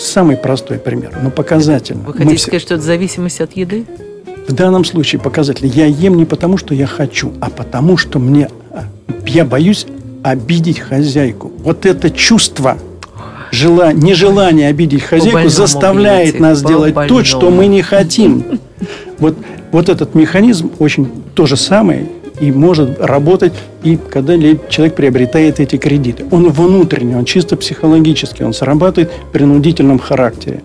самый 0.00 0.36
простой 0.36 0.78
пример, 0.78 1.18
но 1.22 1.30
показательный. 1.30 2.04
Вы 2.04 2.12
хотите 2.12 2.36
все... 2.36 2.46
сказать, 2.46 2.62
что 2.62 2.74
это 2.74 2.82
зависимость 2.82 3.40
от 3.40 3.52
еды? 3.52 3.84
В 4.48 4.52
данном 4.52 4.84
случае 4.84 5.20
показательно. 5.20 5.70
Я 5.70 5.86
ем 5.86 6.16
не 6.16 6.24
потому, 6.24 6.56
что 6.56 6.74
я 6.74 6.86
хочу, 6.86 7.32
а 7.40 7.50
потому, 7.50 7.96
что 7.96 8.18
мне 8.18 8.48
а, 8.72 8.84
я 9.26 9.44
боюсь 9.44 9.86
обидеть 10.22 10.80
хозяйку. 10.80 11.52
Вот 11.58 11.86
это 11.86 12.10
чувство 12.10 12.78
жела... 13.52 13.92
нежелание 13.92 14.68
обидеть 14.68 15.02
хозяйку 15.02 15.48
заставляет 15.48 16.40
нас 16.40 16.62
делать 16.62 16.94
то, 17.08 17.24
что 17.24 17.50
мы 17.50 17.66
не 17.66 17.82
хотим. 17.82 18.60
Вот, 19.18 19.36
вот 19.72 19.88
этот 19.88 20.14
механизм 20.14 20.70
очень 20.78 21.08
то 21.34 21.46
же 21.46 21.56
самое 21.56 22.06
и 22.40 22.50
может 22.50 23.00
работать 23.00 23.52
и 23.82 23.96
когда 23.96 24.34
человек 24.68 24.94
приобретает 24.94 25.60
эти 25.60 25.76
кредиты. 25.76 26.24
Он 26.30 26.50
внутренний, 26.50 27.14
он 27.14 27.24
чисто 27.24 27.56
психологический, 27.56 28.44
он 28.44 28.52
срабатывает 28.52 29.10
в 29.10 29.32
принудительном 29.32 29.98
характере. 29.98 30.62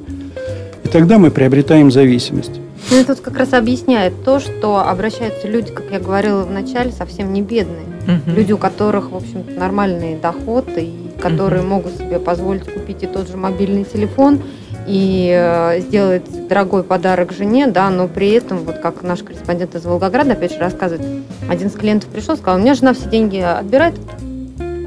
И 0.84 0.88
тогда 0.88 1.18
мы 1.18 1.32
приобретаем 1.32 1.92
зависимость. 1.92 2.62
Ну, 2.92 2.98
это 2.98 3.16
как 3.16 3.38
раз 3.38 3.54
объясняет 3.54 4.14
то, 4.24 4.40
что 4.40 4.80
обращаются 4.80 5.48
люди, 5.48 5.72
как 5.72 5.86
я 5.92 6.00
говорила 6.00 6.44
в 6.44 6.52
начале, 6.52 6.92
совсем 6.92 7.34
не 7.34 7.42
бедные. 7.42 7.86
Угу. 8.08 8.36
Люди, 8.36 8.52
у 8.52 8.58
которых, 8.58 9.12
в 9.12 9.16
общем 9.16 9.44
нормальный 9.58 10.18
доход, 10.18 10.68
и 10.78 10.94
которые 11.20 11.62
угу. 11.62 11.70
могут 11.70 11.98
себе 11.98 12.20
позволить 12.20 12.72
купить 12.72 13.02
и 13.02 13.08
тот 13.08 13.28
же 13.28 13.38
мобильный 13.38 13.86
телефон, 13.86 14.42
и 14.88 15.32
э, 15.34 15.80
сделать 15.82 16.48
дорогой 16.48 16.84
подарок 16.84 17.32
жене, 17.32 17.68
да, 17.68 17.90
но 17.90 18.08
при 18.08 18.32
этом, 18.32 18.60
вот 18.60 18.78
как 18.78 19.04
наш 19.04 19.24
корреспондент 19.24 19.76
из 19.76 19.86
Волгограда, 19.86 20.34
опять 20.34 20.54
же, 20.54 20.60
рассказывает, 20.60 21.24
один 21.50 21.68
из 21.68 21.74
клиентов 21.74 22.10
пришел, 22.10 22.38
сказал, 22.38 22.60
у 22.60 22.62
меня 22.62 22.74
жена 22.74 22.94
все 22.94 23.10
деньги 23.10 23.38
отбирает, 23.38 23.96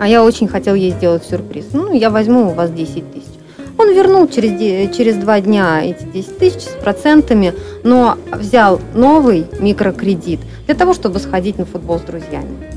а 0.00 0.06
я 0.06 0.24
очень 0.24 0.48
хотел 0.48 0.74
ей 0.74 0.92
сделать 0.92 1.24
сюрприз. 1.24 1.66
Ну, 1.72 1.92
я 1.92 2.10
возьму 2.10 2.50
у 2.50 2.54
вас 2.54 2.70
10 2.70 3.12
тысяч. 3.12 3.26
Он 3.78 3.94
вернул 3.94 4.26
через, 4.28 4.96
через 4.96 5.16
два 5.16 5.40
дня 5.40 5.82
эти 5.84 6.04
10 6.04 6.38
тысяч 6.38 6.62
с 6.62 6.82
процентами, 6.82 7.54
но 7.84 8.18
взял 8.32 8.80
новый 8.94 9.46
микрокредит 9.60 10.40
для 10.66 10.74
того, 10.74 10.94
чтобы 10.94 11.20
сходить 11.20 11.58
на 11.58 11.64
футбол 11.64 11.98
с 11.98 12.02
друзьями. 12.02 12.67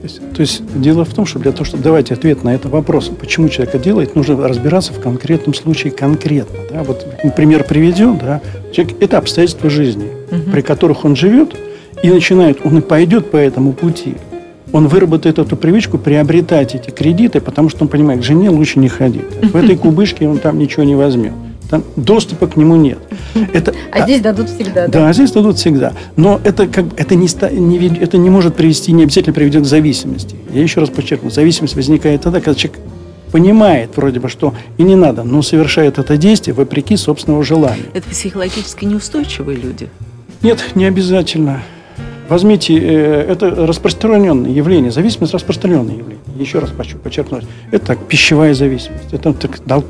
То 0.00 0.04
есть, 0.04 0.32
то 0.32 0.40
есть 0.40 0.80
дело 0.80 1.04
в 1.04 1.12
том, 1.12 1.26
что 1.26 1.38
для 1.38 1.50
того, 1.52 1.64
чтобы 1.64 1.82
давать 1.82 2.12
ответ 2.12 2.44
на 2.44 2.54
этот 2.54 2.70
вопрос, 2.70 3.10
почему 3.20 3.48
человек 3.48 3.74
это 3.74 3.82
делает, 3.82 4.14
нужно 4.14 4.46
разбираться 4.46 4.92
в 4.92 5.00
конкретном 5.00 5.54
случае 5.54 5.92
конкретно. 5.92 6.58
Да? 6.70 6.84
Вот 6.84 7.04
пример 7.34 7.64
приведен, 7.64 8.16
да? 8.16 8.40
человек, 8.72 8.96
это 9.00 9.18
обстоятельства 9.18 9.68
жизни, 9.70 10.08
угу. 10.30 10.50
при 10.52 10.60
которых 10.60 11.04
он 11.04 11.16
живет, 11.16 11.56
и 12.02 12.10
начинает, 12.10 12.64
он 12.64 12.78
и 12.78 12.80
пойдет 12.80 13.30
по 13.30 13.36
этому 13.36 13.72
пути 13.72 14.14
он 14.72 14.88
выработает 14.88 15.38
эту 15.38 15.56
привычку 15.56 15.98
приобретать 15.98 16.74
эти 16.74 16.90
кредиты, 16.90 17.40
потому 17.40 17.68
что 17.68 17.84
он 17.84 17.88
понимает, 17.88 18.20
к 18.20 18.22
жене 18.22 18.50
лучше 18.50 18.78
не 18.78 18.88
ходить. 18.88 19.24
В 19.42 19.56
этой 19.56 19.76
кубышке 19.78 20.28
он 20.28 20.38
там 20.38 20.58
ничего 20.58 20.84
не 20.84 20.94
возьмет. 20.94 21.32
Там 21.70 21.84
доступа 21.96 22.46
к 22.46 22.56
нему 22.56 22.76
нет. 22.76 22.98
Это, 23.52 23.74
а, 23.92 23.98
а 23.98 24.02
здесь 24.04 24.20
дадут 24.20 24.48
всегда. 24.48 24.88
Да, 24.88 25.06
да, 25.06 25.12
здесь 25.12 25.30
дадут 25.32 25.58
всегда. 25.58 25.92
Но 26.16 26.40
это, 26.42 26.66
как, 26.66 26.86
это, 26.96 27.14
не, 27.14 27.28
не, 27.50 27.98
это 27.98 28.16
не 28.16 28.30
может 28.30 28.56
привести, 28.56 28.92
не 28.92 29.02
обязательно 29.02 29.34
приведет 29.34 29.64
к 29.64 29.66
зависимости. 29.66 30.36
Я 30.52 30.62
еще 30.62 30.80
раз 30.80 30.88
подчеркну, 30.88 31.30
зависимость 31.30 31.76
возникает 31.76 32.22
тогда, 32.22 32.40
когда 32.40 32.58
человек 32.58 32.80
понимает 33.30 33.90
вроде 33.96 34.20
бы, 34.20 34.28
что 34.30 34.54
и 34.78 34.82
не 34.82 34.96
надо, 34.96 35.22
но 35.22 35.42
совершает 35.42 35.98
это 35.98 36.16
действие 36.16 36.54
вопреки 36.54 36.96
собственного 36.96 37.44
желания. 37.44 37.84
Это 37.92 38.08
психологически 38.08 38.86
неустойчивые 38.86 39.58
люди? 39.58 39.90
Нет, 40.42 40.64
не 40.74 40.86
обязательно. 40.86 41.62
Возьмите, 42.28 42.78
э, 42.78 43.32
это 43.32 43.50
распространенное 43.50 44.50
явление, 44.50 44.90
зависимость 44.90 45.32
распространенное 45.32 45.94
явление. 45.96 46.18
Еще 46.36 46.58
раз 46.58 46.70
хочу 46.76 46.98
подчеркнуть. 46.98 47.44
Это 47.70 47.96
пищевая 47.96 48.54
зависимость, 48.54 49.12
это 49.12 49.34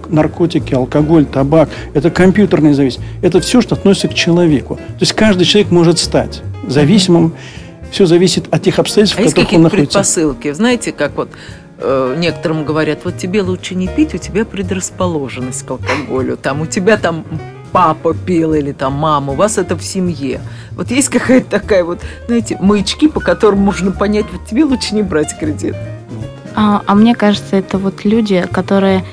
наркотики, 0.08 0.72
алкоголь, 0.74 1.26
табак, 1.26 1.68
это 1.94 2.10
компьютерная 2.10 2.74
зависимость. 2.74 3.08
Это 3.22 3.40
все, 3.40 3.60
что 3.60 3.74
относится 3.74 4.08
к 4.08 4.14
человеку. 4.14 4.76
То 4.76 5.00
есть 5.00 5.12
каждый 5.14 5.44
человек 5.44 5.72
может 5.72 5.98
стать 5.98 6.42
зависимым. 6.66 7.34
Все 7.90 8.04
зависит 8.06 8.44
от 8.50 8.62
тех 8.62 8.78
обстоятельств, 8.78 9.18
а 9.18 9.22
в 9.22 9.26
которых 9.26 9.52
он 9.54 9.62
находится. 9.62 9.98
предпосылки? 9.98 10.52
Знаете, 10.52 10.92
как 10.92 11.16
вот 11.16 11.30
э, 11.78 12.14
некоторым 12.18 12.64
говорят, 12.64 13.00
вот 13.04 13.16
тебе 13.16 13.40
лучше 13.40 13.74
не 13.74 13.88
пить, 13.88 14.14
у 14.14 14.18
тебя 14.18 14.44
предрасположенность 14.44 15.64
к 15.64 15.70
алкоголю, 15.70 16.36
там 16.36 16.60
у 16.60 16.66
тебя 16.66 16.98
там 16.98 17.24
папа 17.72 18.14
пил 18.14 18.54
или 18.54 18.72
там 18.72 18.94
мама, 18.94 19.32
у 19.32 19.36
вас 19.36 19.58
это 19.58 19.76
в 19.76 19.82
семье. 19.82 20.40
Вот 20.72 20.90
есть 20.90 21.08
какая-то 21.08 21.60
такая 21.60 21.84
вот, 21.84 22.00
знаете, 22.26 22.56
маячки, 22.60 23.08
по 23.08 23.20
которым 23.20 23.60
можно 23.60 23.90
понять, 23.90 24.26
вот 24.32 24.46
тебе 24.46 24.64
лучше 24.64 24.94
не 24.94 25.02
брать 25.02 25.38
кредит. 25.38 25.74
А, 26.54 26.82
а 26.86 26.94
мне 26.94 27.14
кажется, 27.14 27.56
это 27.56 27.78
вот 27.78 28.04
люди, 28.04 28.46
которые 28.50 29.04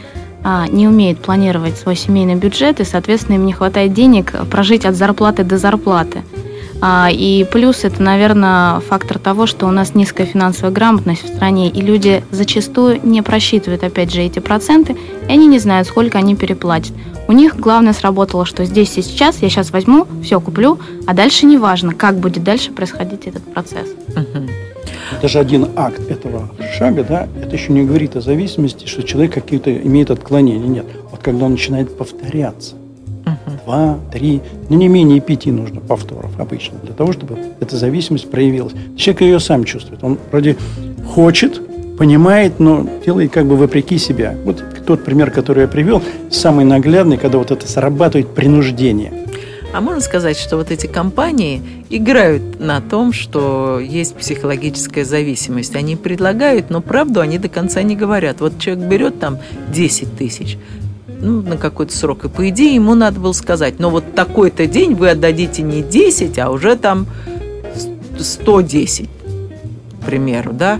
а, 0.43 0.67
не 0.67 0.87
умеют 0.87 1.19
планировать 1.19 1.77
свой 1.77 1.95
семейный 1.95 2.35
бюджет, 2.35 2.79
и, 2.79 2.83
соответственно, 2.85 3.35
им 3.35 3.45
не 3.45 3.53
хватает 3.53 3.93
денег 3.93 4.33
прожить 4.49 4.85
от 4.85 4.95
зарплаты 4.95 5.43
до 5.43 5.57
зарплаты. 5.57 6.23
А, 6.81 7.09
и 7.11 7.45
плюс 7.51 7.83
это, 7.83 8.01
наверное, 8.03 8.79
фактор 8.81 9.17
того, 9.17 9.47
что 9.47 9.65
у 9.65 9.71
нас 9.71 9.95
низкая 9.95 10.27
финансовая 10.27 10.71
грамотность 10.71 11.23
в 11.23 11.35
стране, 11.35 11.69
и 11.69 11.81
люди 11.81 12.23
зачастую 12.31 12.99
не 13.01 13.21
просчитывают, 13.21 13.83
опять 13.83 14.13
же, 14.13 14.21
эти 14.21 14.39
проценты, 14.39 14.95
и 15.27 15.31
они 15.31 15.47
не 15.47 15.59
знают, 15.59 15.87
сколько 15.87 16.17
они 16.17 16.35
переплатят. 16.35 16.93
У 17.27 17.31
них 17.31 17.57
главное 17.57 17.93
сработало, 17.93 18.45
что 18.45 18.65
здесь 18.65 18.97
и 18.97 19.01
сейчас 19.01 19.41
я 19.41 19.49
сейчас 19.49 19.71
возьму, 19.71 20.05
все 20.23 20.39
куплю, 20.39 20.79
а 21.07 21.13
дальше 21.13 21.45
не 21.45 21.57
важно, 21.57 21.93
как 21.93 22.17
будет 22.17 22.43
дальше 22.43 22.71
происходить 22.71 23.25
этот 23.25 23.43
процесс. 23.51 23.87
Даже 25.21 25.39
один 25.39 25.67
акт 25.75 26.01
этого 26.09 26.49
шага, 26.77 27.03
да, 27.03 27.27
это 27.41 27.55
еще 27.55 27.71
не 27.73 27.83
говорит 27.83 28.15
о 28.15 28.21
зависимости, 28.21 28.85
что 28.87 29.03
человек 29.03 29.33
какие-то 29.33 29.75
имеет 29.75 30.11
отклонения. 30.11 30.67
Нет. 30.67 30.85
Вот 31.11 31.21
когда 31.21 31.45
он 31.45 31.51
начинает 31.51 31.95
повторяться, 31.97 32.75
два, 33.65 33.97
три, 34.11 34.41
ну 34.69 34.77
не 34.77 34.87
менее 34.87 35.19
пяти 35.19 35.51
нужно 35.51 35.81
повторов 35.81 36.31
обычно, 36.39 36.77
для 36.83 36.93
того, 36.93 37.13
чтобы 37.13 37.37
эта 37.59 37.75
зависимость 37.75 38.29
проявилась. 38.29 38.73
Человек 38.97 39.21
ее 39.21 39.39
сам 39.39 39.63
чувствует. 39.63 40.03
Он 40.03 40.17
вроде 40.31 40.57
хочет, 41.13 41.61
понимает, 41.97 42.59
но 42.59 42.87
делает 43.05 43.31
как 43.31 43.45
бы 43.45 43.55
вопреки 43.55 43.97
себя. 43.97 44.35
Вот 44.43 44.63
тот 44.85 45.03
пример, 45.03 45.31
который 45.31 45.61
я 45.61 45.67
привел, 45.67 46.01
самый 46.29 46.65
наглядный, 46.65 47.17
когда 47.17 47.37
вот 47.37 47.51
это 47.51 47.67
срабатывает 47.67 48.33
принуждение. 48.33 49.25
А 49.73 49.81
можно 49.81 49.99
сказать, 49.99 50.37
что 50.37 50.55
вот 50.55 50.71
эти 50.71 50.87
компании 50.87 51.61
играют 51.89 52.61
на 52.61 52.79
том, 52.79 53.11
что 53.11 53.79
есть 53.79 54.15
психологическая 54.15 55.03
зависимость. 55.03 55.75
Они 55.75 55.97
предлагают, 55.97 56.69
но 56.69 56.79
правду 56.79 57.19
они 57.19 57.37
до 57.39 57.49
конца 57.49 57.81
не 57.83 57.97
говорят. 57.97 58.39
Вот 58.39 58.57
человек 58.57 58.85
берет 58.85 59.19
там 59.19 59.37
10 59.73 60.17
тысяч, 60.17 60.57
ну, 61.19 61.41
на 61.41 61.57
какой-то 61.57 61.93
срок. 61.93 62.23
И 62.23 62.29
по 62.29 62.47
идее 62.47 62.73
ему 62.73 62.95
надо 62.95 63.19
было 63.19 63.33
сказать, 63.33 63.79
но 63.79 63.89
вот 63.89 64.15
такой-то 64.15 64.65
день 64.65 64.95
вы 64.95 65.09
отдадите 65.09 65.61
не 65.61 65.81
10, 65.83 66.39
а 66.39 66.51
уже 66.51 66.77
там 66.77 67.07
110 68.17 69.09
к 70.05 70.05
примеру, 70.05 70.53
да, 70.53 70.79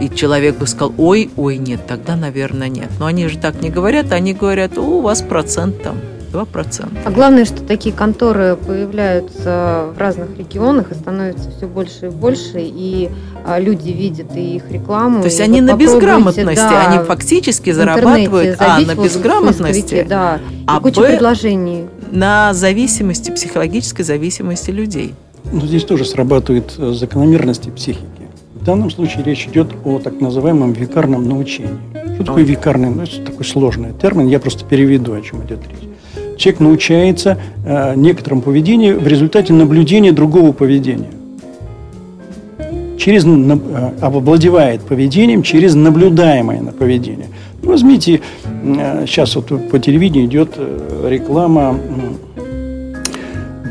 и 0.00 0.08
человек 0.08 0.56
бы 0.56 0.66
сказал, 0.66 0.92
ой, 0.98 1.30
ой, 1.36 1.58
нет, 1.58 1.86
тогда, 1.86 2.16
наверное, 2.16 2.68
нет. 2.68 2.90
Но 2.98 3.06
они 3.06 3.28
же 3.28 3.38
так 3.38 3.62
не 3.62 3.70
говорят, 3.70 4.12
они 4.12 4.32
говорят, 4.32 4.78
у 4.78 5.00
вас 5.00 5.22
процент 5.22 5.82
там 5.82 5.96
2%. 6.34 6.98
А 7.04 7.10
главное, 7.10 7.44
что 7.44 7.62
такие 7.62 7.94
конторы 7.94 8.56
появляются 8.56 9.86
в 9.94 9.98
разных 9.98 10.36
регионах 10.36 10.90
и 10.90 10.94
становятся 10.94 11.50
все 11.56 11.66
больше 11.66 12.06
и 12.06 12.10
больше, 12.10 12.56
и 12.56 13.08
а, 13.46 13.60
люди 13.60 13.90
видят 13.90 14.36
и 14.36 14.56
их 14.56 14.70
рекламу. 14.70 15.20
То 15.20 15.26
есть 15.26 15.40
они 15.40 15.60
на 15.60 15.74
безграмотности, 15.76 16.56
да, 16.56 16.88
они 16.88 17.04
фактически 17.04 17.70
зарабатывают 17.70 18.56
а, 18.60 18.80
на 18.80 18.94
безграмотности, 18.94 20.04
да, 20.08 20.40
а 20.66 20.80
куча 20.80 21.00
Б, 21.00 21.10
предложений. 21.10 21.86
на 22.10 22.52
зависимости, 22.52 23.30
психологической 23.30 24.04
зависимости 24.04 24.70
людей. 24.70 25.14
Но 25.44 25.60
ну, 25.60 25.66
здесь 25.66 25.84
тоже 25.84 26.04
срабатывают 26.04 26.74
э, 26.78 26.92
закономерности 26.94 27.70
психики. 27.70 28.23
В 28.64 28.66
данном 28.66 28.90
случае 28.90 29.22
речь 29.24 29.46
идет 29.46 29.74
о 29.84 29.98
так 29.98 30.22
называемом 30.22 30.72
викарном 30.72 31.28
научении. 31.28 31.76
Что 32.14 32.24
такое 32.24 32.44
викарный? 32.44 32.88
Ну, 32.88 33.02
это 33.02 33.20
такой 33.20 33.44
сложный 33.44 33.90
термин, 33.92 34.26
я 34.26 34.40
просто 34.40 34.64
переведу, 34.64 35.12
о 35.12 35.20
чем 35.20 35.44
идет 35.44 35.58
речь. 35.68 36.38
Человек 36.38 36.60
научается 36.60 37.36
э, 37.66 37.92
некоторому 37.94 38.40
поведению 38.40 38.98
в 38.98 39.06
результате 39.06 39.52
наблюдения 39.52 40.12
другого 40.12 40.52
поведения. 40.52 41.10
Через, 42.96 43.26
э, 43.26 43.90
овладевает 44.00 44.80
поведением 44.80 45.42
через 45.42 45.74
наблюдаемое 45.74 46.62
на 46.62 46.72
поведение. 46.72 47.26
Возьмите, 47.62 48.22
э, 48.44 49.04
сейчас 49.06 49.36
вот 49.36 49.68
по 49.68 49.78
телевидению 49.78 50.26
идет 50.26 50.54
э, 50.56 51.08
реклама 51.10 51.78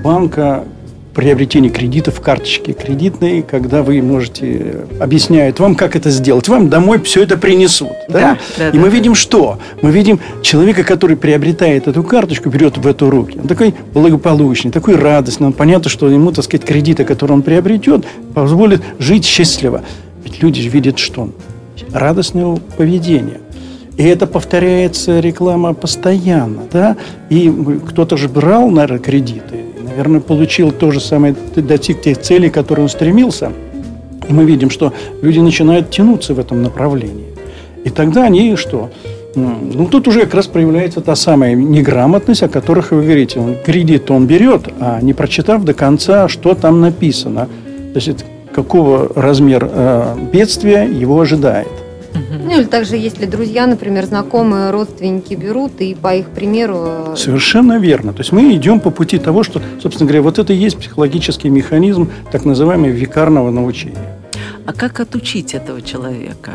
банка 0.04 0.66
приобретение 1.14 1.72
кредитов, 1.72 2.20
карточки 2.22 2.74
кредитные, 2.74 3.44
когда 3.44 3.84
вы 3.84 4.02
можете, 4.02 4.86
объясняют 5.00 5.60
вам, 5.60 5.76
как 5.76 5.96
это 5.96 6.10
сделать. 6.10 6.48
Вам 6.48 6.70
домой 6.70 7.02
все 7.02 7.24
это 7.24 7.38
принесут. 7.38 7.92
Да? 8.10 8.20
Да, 8.20 8.38
да, 8.58 8.70
и 8.70 8.74
да, 8.74 8.80
мы 8.80 8.90
да. 8.90 8.96
видим 8.96 9.16
что? 9.16 9.60
Мы 9.82 9.92
видим 9.92 10.20
человека, 10.42 10.84
который 10.84 11.16
приобретает 11.16 11.88
эту 11.88 12.04
карточку, 12.04 12.50
берет 12.50 12.78
в 12.78 12.88
эту 12.88 13.10
руки. 13.10 13.40
Он 13.40 13.48
такой 13.48 13.76
благополучный, 13.94 14.72
такой 14.72 14.96
радостный. 14.96 15.48
Он 15.48 15.54
понятно, 15.54 15.90
что 15.90 16.10
ему, 16.10 16.32
так 16.32 16.46
сказать, 16.46 16.66
кредиты, 16.66 17.06
которые 17.06 17.36
он 17.36 17.42
приобретет, 17.44 18.06
позволит 18.34 18.82
жить 18.98 19.26
счастливо. 19.26 19.84
Ведь 20.24 20.42
люди 20.42 20.62
видят 20.62 20.98
что? 20.98 21.30
Радостное 21.92 22.58
поведение. 22.78 23.40
И 23.98 24.04
это 24.04 24.26
повторяется 24.26 25.20
реклама 25.20 25.76
постоянно, 25.76 26.64
да? 26.72 26.98
И 27.30 27.54
кто-то 27.88 28.18
же 28.18 28.28
брал, 28.28 28.72
наверное, 28.72 28.98
кредиты, 29.00 29.66
наверное, 29.94 30.22
получил 30.22 30.72
то 30.72 30.92
же 30.92 31.00
самое, 31.00 31.36
достиг 31.56 32.02
тех 32.02 32.18
целей, 32.18 32.50
к 32.50 32.54
которым 32.56 32.84
он 32.84 32.90
стремился. 32.90 33.52
И 34.28 34.34
мы 34.34 34.46
видим, 34.46 34.70
что 34.70 34.92
люди 35.22 35.40
начинают 35.40 35.92
тянуться 35.92 36.34
в 36.34 36.40
этом 36.40 36.64
направлении. 36.64 37.28
И 37.84 37.90
тогда 37.90 38.24
они 38.24 38.56
что? 38.56 38.90
Ну, 39.36 39.88
тут 39.88 40.08
уже 40.08 40.22
как 40.22 40.36
раз 40.36 40.48
проявляется 40.48 41.02
та 41.02 41.16
самая 41.16 41.54
неграмотность, 41.56 42.44
о 42.44 42.50
которых 42.50 42.92
вы 42.92 43.04
говорите. 43.04 43.40
Он, 43.40 43.56
кредит 43.64 44.10
он 44.10 44.28
берет, 44.28 44.62
а 44.80 45.00
не 45.02 45.14
прочитав 45.14 45.64
до 45.64 45.74
конца, 45.74 46.28
что 46.28 46.54
там 46.54 46.82
написано. 46.82 47.48
То 47.94 48.00
есть, 48.00 48.26
какого 48.54 49.12
размера 49.16 49.70
э, 49.72 50.16
бедствия 50.32 50.84
его 50.84 51.20
ожидает. 51.20 51.68
Ну 52.44 52.52
или 52.52 52.64
также, 52.66 52.98
если 52.98 53.26
друзья, 53.26 53.68
например, 53.68 54.06
знакомые, 54.06 54.72
родственники 54.72 55.34
берут, 55.34 55.80
и 55.80 55.96
по 55.96 56.16
их 56.16 56.28
примеру... 56.28 57.14
Э, 57.14 57.16
Совершенно 57.18 57.80
верно. 57.80 58.14
То 58.14 58.22
есть 58.22 58.32
мы 58.32 58.54
идем 58.56 58.80
по 58.80 58.92
пути 58.92 59.18
того, 59.18 59.44
что, 59.44 59.62
собственно 59.82 60.08
говоря, 60.08 60.22
вот 60.22 60.40
это 60.40 60.54
и 60.54 60.56
есть 60.56 60.78
психологический 60.78 61.50
механизм 61.50 62.10
так 62.32 62.46
называемого 62.46 62.90
викарного 62.90 63.52
научения. 63.52 64.18
А 64.66 64.74
как 64.74 65.00
отучить 65.00 65.54
этого 65.54 65.82
человека? 65.82 66.52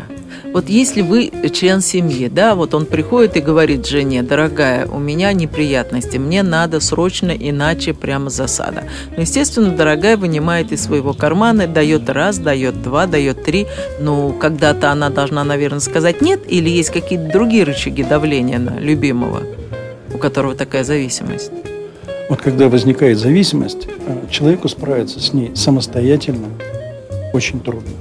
Вот 0.51 0.67
если 0.67 1.01
вы 1.01 1.31
член 1.53 1.79
семьи, 1.79 2.27
да, 2.27 2.55
вот 2.55 2.73
он 2.73 2.87
приходит 2.87 3.37
и 3.37 3.39
говорит 3.39 3.85
жене, 3.85 4.23
дорогая, 4.23 4.87
у 4.87 4.97
меня 4.97 5.31
неприятности, 5.31 6.17
мне 6.17 6.41
надо 6.41 6.79
срочно, 6.79 7.31
иначе 7.31 7.93
прямо 7.93 8.31
засада. 8.31 8.85
Ну, 9.15 9.21
естественно, 9.21 9.69
дорогая 9.69 10.17
вынимает 10.17 10.71
из 10.71 10.83
своего 10.83 11.13
кармана, 11.13 11.67
дает 11.67 12.09
раз, 12.09 12.39
дает 12.39 12.81
два, 12.81 13.05
дает 13.05 13.43
три. 13.43 13.67
Ну, 13.99 14.33
когда-то 14.33 14.91
она 14.91 15.11
должна, 15.11 15.43
наверное, 15.43 15.81
сказать 15.81 16.21
нет, 16.21 16.41
или 16.47 16.69
есть 16.69 16.89
какие-то 16.89 17.31
другие 17.31 17.63
рычаги 17.63 18.03
давления 18.03 18.57
на 18.57 18.79
любимого, 18.79 19.43
у 20.11 20.17
которого 20.17 20.55
такая 20.55 20.83
зависимость? 20.83 21.51
Вот 22.27 22.41
когда 22.41 22.69
возникает 22.69 23.19
зависимость, 23.19 23.87
э, 23.87 24.25
человеку 24.31 24.67
справиться 24.67 25.19
с 25.19 25.31
ней 25.31 25.51
самостоятельно 25.55 26.47
очень 27.33 27.59
трудно. 27.59 27.91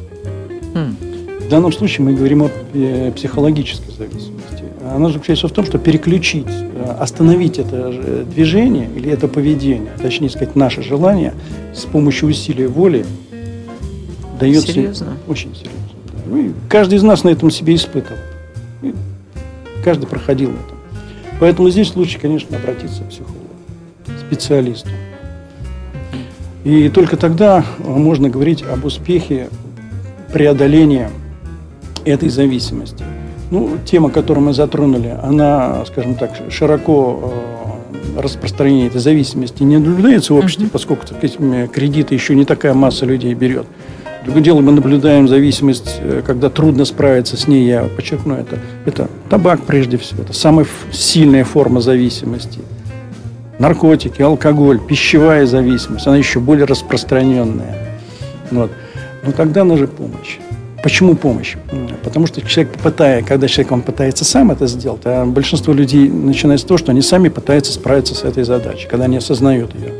Хм. 0.74 1.07
В 1.48 1.50
данном 1.50 1.72
случае 1.72 2.04
мы 2.04 2.12
говорим 2.12 2.42
о 2.42 2.50
э, 2.74 3.10
психологической 3.10 3.90
зависимости. 3.96 4.64
Она 4.94 5.08
заключается 5.08 5.48
в 5.48 5.50
том, 5.50 5.64
что 5.64 5.78
переключить, 5.78 6.44
э, 6.46 6.96
остановить 7.00 7.58
это 7.58 8.24
движение 8.24 8.86
или 8.94 9.10
это 9.10 9.28
поведение, 9.28 9.92
точнее 9.98 10.28
сказать, 10.28 10.56
наше 10.56 10.82
желание 10.82 11.32
с 11.74 11.86
помощью 11.86 12.28
усилия 12.28 12.68
воли 12.68 13.06
дается 14.38 14.72
серьезно? 14.72 15.16
очень 15.26 15.54
серьезно. 15.54 15.78
Ну, 16.26 16.52
каждый 16.68 16.96
из 16.96 17.02
нас 17.02 17.24
на 17.24 17.30
этом 17.30 17.50
себе 17.50 17.76
испытывал. 17.76 18.18
И 18.82 18.94
каждый 19.82 20.06
проходил 20.06 20.50
это. 20.50 20.74
Поэтому 21.40 21.70
здесь 21.70 21.96
лучше, 21.96 22.18
конечно, 22.18 22.58
обратиться 22.58 23.04
к 23.04 23.08
психологу, 23.08 23.38
специалисту. 24.20 24.90
И 26.64 26.90
только 26.90 27.16
тогда 27.16 27.64
можно 27.78 28.28
говорить 28.28 28.62
об 28.62 28.84
успехе 28.84 29.48
преодоления 30.30 31.10
этой 32.08 32.28
зависимости. 32.28 33.04
Ну, 33.50 33.78
тема, 33.84 34.10
которую 34.10 34.46
мы 34.46 34.52
затронули, 34.52 35.16
она, 35.22 35.84
скажем 35.86 36.16
так, 36.16 36.32
широко 36.50 37.32
э, 38.16 38.20
распространение 38.20 38.88
этой 38.88 39.00
зависимости 39.00 39.62
не 39.62 39.78
наблюдается 39.78 40.34
в 40.34 40.36
обществе, 40.36 40.66
uh-huh. 40.66 40.70
поскольку 40.70 41.06
так 41.06 41.20
кредиты 41.72 42.14
еще 42.14 42.34
не 42.34 42.44
такая 42.44 42.74
масса 42.74 43.06
людей 43.06 43.32
берет. 43.34 43.66
Другое 44.24 44.42
дело, 44.42 44.60
мы 44.60 44.72
наблюдаем 44.72 45.28
зависимость, 45.28 46.00
э, 46.00 46.22
когда 46.26 46.50
трудно 46.50 46.84
справиться 46.84 47.38
с 47.38 47.48
ней, 47.48 47.66
я 47.66 47.84
подчеркну 47.84 48.34
это, 48.34 48.58
это 48.84 49.08
табак 49.30 49.62
прежде 49.62 49.96
всего, 49.96 50.22
это 50.22 50.34
самая 50.34 50.66
сильная 50.92 51.44
форма 51.44 51.80
зависимости. 51.80 52.60
Наркотики, 53.58 54.20
алкоголь, 54.20 54.80
пищевая 54.80 55.46
зависимость, 55.46 56.06
она 56.06 56.18
еще 56.18 56.40
более 56.40 56.66
распространенная. 56.66 57.76
Вот. 58.50 58.70
Но 59.24 59.32
тогда 59.32 59.64
нужна 59.64 59.86
помощь. 59.86 60.38
Почему 60.82 61.16
помощь? 61.16 61.56
Потому 62.04 62.26
что 62.26 62.40
человек, 62.42 62.72
пытая, 62.82 63.22
когда 63.22 63.48
человек 63.48 63.72
он 63.72 63.82
пытается 63.82 64.24
сам 64.24 64.52
это 64.52 64.66
сделать, 64.66 65.02
а 65.04 65.26
большинство 65.26 65.74
людей 65.74 66.08
начинает 66.08 66.60
с 66.60 66.64
того, 66.64 66.78
что 66.78 66.92
они 66.92 67.02
сами 67.02 67.28
пытаются 67.28 67.72
справиться 67.72 68.14
с 68.14 68.22
этой 68.22 68.44
задачей, 68.44 68.86
когда 68.88 69.06
они 69.06 69.16
осознают 69.16 69.74
ее. 69.74 69.92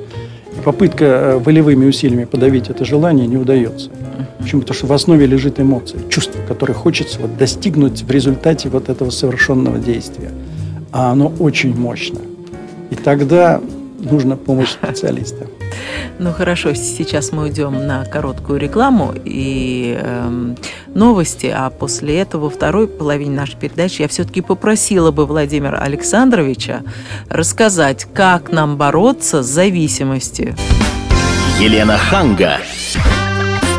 И 0.57 0.61
попытка 0.61 1.05
э, 1.05 1.39
волевыми 1.39 1.87
усилиями 1.87 2.25
подавить 2.25 2.71
это 2.71 2.85
желание 2.85 3.27
не 3.27 3.37
удается. 3.37 3.91
Почему? 4.39 4.61
Потому 4.61 4.77
что 4.77 4.87
в 4.87 4.93
основе 4.93 5.27
лежит 5.27 5.59
эмоция, 5.59 6.01
чувство, 6.09 6.41
которое 6.47 6.75
хочется 6.75 7.19
вот 7.21 7.37
достигнуть 7.37 8.03
в 8.03 8.11
результате 8.11 8.69
вот 8.69 8.89
этого 8.89 9.11
совершенного 9.11 9.79
действия. 9.79 10.31
А 10.93 11.11
оно 11.11 11.33
очень 11.41 11.77
мощно. 11.77 12.21
И 12.91 12.95
тогда 12.95 13.61
нужна 13.99 14.37
помощь 14.37 14.71
специалиста. 14.71 15.47
Ну 16.19 16.33
хорошо, 16.33 16.75
сейчас 16.75 17.33
мы 17.33 17.45
уйдем 17.45 17.87
на 17.87 18.05
короткую 18.05 18.59
рекламу 18.59 19.15
и 19.25 19.99
э, 20.01 20.55
новости, 20.95 21.53
а 21.55 21.71
после 21.71 22.21
этого 22.21 22.45
во 22.45 22.51
второй 22.51 22.89
половине 22.89 23.37
нашей 23.37 23.57
передачи 23.57 24.03
я 24.03 24.09
все-таки 24.09 24.41
попросила 24.41 25.11
бы 25.11 25.27
Владимира 25.27 25.79
Александровича 25.79 26.83
рассказать, 27.29 28.07
как 28.13 28.51
нам 28.51 28.77
бороться 28.77 29.43
с 29.43 29.47
зависимостью. 29.47 30.55
Елена 31.61 31.99
Ханга. 31.99 32.59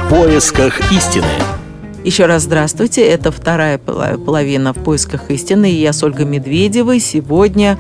В 0.05 0.09
поисках 0.09 0.91
истины. 0.91 1.25
Еще 2.09 2.25
раз 2.25 2.41
здравствуйте. 2.41 3.07
Это 3.07 3.31
вторая 3.31 3.77
половина 3.77 4.73
в 4.73 4.83
поисках 4.83 5.29
истины. 5.29 5.67
Я 5.67 5.93
с 5.93 6.01
Ольгой 6.01 6.25
Медведевой 6.25 6.99
сегодня 6.99 7.77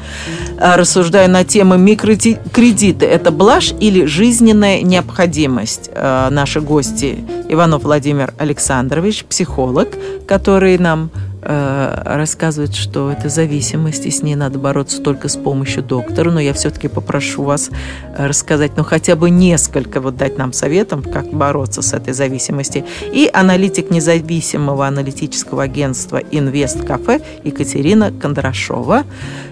а, 0.59 0.77
рассуждаю 0.77 1.31
на 1.31 1.43
тему 1.43 1.77
микрокредиты. 1.77 3.07
Это 3.07 3.31
блажь 3.31 3.73
или 3.79 4.05
жизненная 4.05 4.83
необходимость? 4.83 5.89
А, 5.95 6.29
наши 6.29 6.61
гости 6.61 7.25
Иванов 7.49 7.81
Владимир 7.81 8.35
Александрович, 8.37 9.25
психолог, 9.25 9.97
который 10.27 10.77
нам 10.77 11.09
рассказывает, 11.41 12.75
что 12.75 13.11
это 13.11 13.29
зависимость, 13.29 14.05
и 14.05 14.11
с 14.11 14.21
ней 14.21 14.35
надо 14.35 14.59
бороться 14.59 15.01
только 15.01 15.29
с 15.29 15.37
помощью 15.37 15.83
доктора. 15.83 16.31
Но 16.31 16.39
я 16.39 16.53
все-таки 16.53 16.87
попрошу 16.87 17.43
вас 17.43 17.69
э, 18.17 18.27
рассказать, 18.27 18.71
ну, 18.75 18.83
хотя 18.83 19.15
бы 19.15 19.29
несколько, 19.29 20.01
вот 20.01 20.17
дать 20.17 20.37
нам 20.37 20.51
советов, 20.53 21.05
как 21.11 21.31
бороться 21.31 21.81
с 21.81 21.93
этой 21.93 22.13
зависимостью. 22.13 22.83
И 23.13 23.29
аналитик 23.31 23.89
независимого 23.89 24.85
аналитического 24.85 25.63
агентства 25.63 26.17
«Инвест 26.31 26.85
Кафе» 26.85 27.21
Екатерина 27.43 28.11
Кондрашова. 28.11 29.03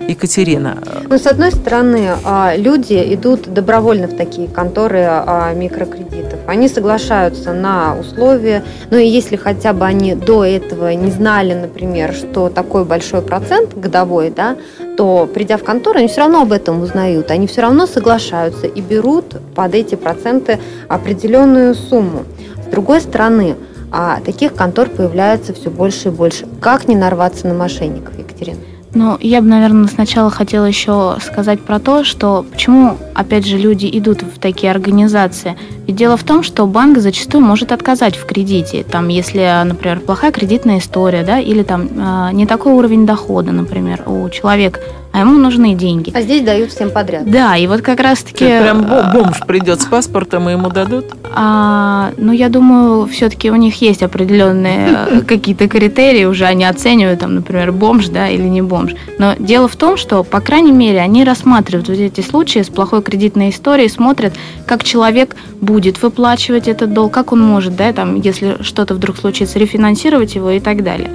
Екатерина. 0.08 0.78
Э, 0.86 1.06
ну, 1.10 1.18
с 1.18 1.26
одной 1.26 1.52
стороны, 1.52 2.10
а, 2.24 2.56
люди 2.58 3.02
идут 3.14 3.54
добровольно 3.54 4.08
в 4.08 4.16
такие 4.16 4.48
конторы 4.48 5.06
а, 5.08 5.54
микрокредитов. 5.54 6.40
Они 6.48 6.68
соглашаются 6.68 7.54
на 7.54 7.96
условия, 7.98 8.64
ну 8.90 8.98
и 8.98 9.08
если 9.08 9.36
хотя 9.36 9.74
бы 9.74 9.86
они 9.86 10.16
до 10.16 10.44
этого 10.44 10.94
не 10.94 11.12
знали, 11.12 11.54
например, 11.54 11.77
например, 11.78 12.12
что 12.14 12.50
такой 12.50 12.86
большой 12.86 13.22
процент 13.22 13.78
годовой, 13.78 14.32
да, 14.32 14.56
то 14.98 15.30
придя 15.32 15.58
в 15.58 15.64
контору, 15.64 16.00
они 16.00 16.08
все 16.08 16.22
равно 16.22 16.42
об 16.42 16.52
этом 16.52 16.82
узнают, 16.82 17.30
они 17.30 17.46
все 17.46 17.62
равно 17.62 17.86
соглашаются 17.86 18.66
и 18.66 18.82
берут 18.82 19.36
под 19.54 19.76
эти 19.76 19.94
проценты 19.94 20.60
определенную 20.88 21.76
сумму. 21.76 22.24
С 22.66 22.72
другой 22.72 23.00
стороны, 23.00 23.56
а 23.92 24.20
таких 24.26 24.56
контор 24.56 24.90
появляется 24.90 25.54
все 25.54 25.70
больше 25.70 26.08
и 26.08 26.12
больше. 26.12 26.48
Как 26.60 26.88
не 26.88 26.96
нарваться 26.96 27.48
на 27.48 27.54
мошенников, 27.54 28.18
Екатерина? 28.18 28.58
Ну, 28.96 29.16
я 29.22 29.42
бы, 29.42 29.48
наверное, 29.48 29.88
сначала 29.88 30.32
хотела 30.32 30.66
еще 30.66 31.18
сказать 31.22 31.62
про 31.62 31.80
то, 31.80 32.04
что 32.04 32.44
почему, 32.52 32.98
опять 33.18 33.46
же, 33.46 33.58
люди 33.58 33.90
идут 33.92 34.22
в 34.22 34.40
такие 34.40 34.72
организации. 34.72 35.58
Ведь 35.88 35.96
дело 35.96 36.18
в 36.18 36.24
том, 36.24 36.44
что 36.44 36.66
банк 36.68 37.00
зачастую 37.00 37.44
может 37.44 37.72
отказать 37.72 38.16
в 38.16 38.26
кредите. 38.26 38.84
Там, 38.84 39.08
если, 39.08 39.64
например, 39.66 40.00
плохая 40.00 40.32
кредитная 40.32 40.78
история, 40.78 41.24
да, 41.24 41.40
или 41.40 41.64
там 41.64 41.88
э, 41.88 42.30
не 42.34 42.46
такой 42.46 42.74
уровень 42.74 43.06
дохода, 43.06 43.52
например, 43.52 44.04
у 44.06 44.30
человека, 44.30 44.80
а 45.18 45.22
ему 45.22 45.40
нужны 45.40 45.74
деньги. 45.74 46.12
А 46.14 46.22
здесь 46.22 46.44
дают 46.44 46.72
всем 46.72 46.92
подряд. 46.92 47.30
Да, 47.30 47.58
и 47.58 47.66
вот 47.66 47.82
как 47.82 48.00
раз-таки... 48.00 48.46
Прям 48.46 48.86
бомж 49.12 49.40
придет 49.48 49.82
с 49.82 49.86
паспортом, 49.86 50.48
и 50.48 50.52
ему 50.52 50.70
дадут? 50.70 51.06
А, 51.34 52.12
ну, 52.18 52.32
я 52.32 52.50
думаю, 52.50 53.08
все-таки 53.08 53.50
у 53.50 53.56
них 53.56 53.82
есть 53.82 54.04
определенные 54.04 55.22
какие-то 55.28 55.68
критерии, 55.68 56.26
уже 56.26 56.46
они 56.46 56.66
оценивают, 56.66 57.22
там, 57.22 57.34
например, 57.34 57.72
бомж, 57.72 58.10
да, 58.10 58.30
или 58.30 58.44
не 58.44 58.62
бомж. 58.62 58.94
Но 59.18 59.34
дело 59.40 59.68
в 59.68 59.76
том, 59.76 59.98
что, 59.98 60.24
по 60.24 60.40
крайней 60.40 60.72
мере, 60.72 61.00
они 61.00 61.24
рассматривают 61.24 61.88
вот 61.88 61.98
эти 61.98 62.22
случаи 62.22 62.62
с 62.62 62.68
плохой 62.68 63.02
кредитной 63.08 63.50
историей, 63.50 63.88
смотрят, 63.90 64.34
как 64.66 64.84
человек 64.84 65.36
будет 65.62 66.02
выплачивать 66.02 66.68
этот 66.68 66.94
долг, 66.94 67.14
как 67.14 67.32
он 67.32 67.42
может, 67.42 67.76
да, 67.76 67.94
там, 67.94 68.20
если 68.20 68.58
что-то 68.62 68.94
вдруг 68.96 69.18
случится, 69.18 69.58
рефинансировать 69.60 70.36
его 70.36 70.52
и 70.52 70.60
так 70.60 70.84
далее. 70.84 71.10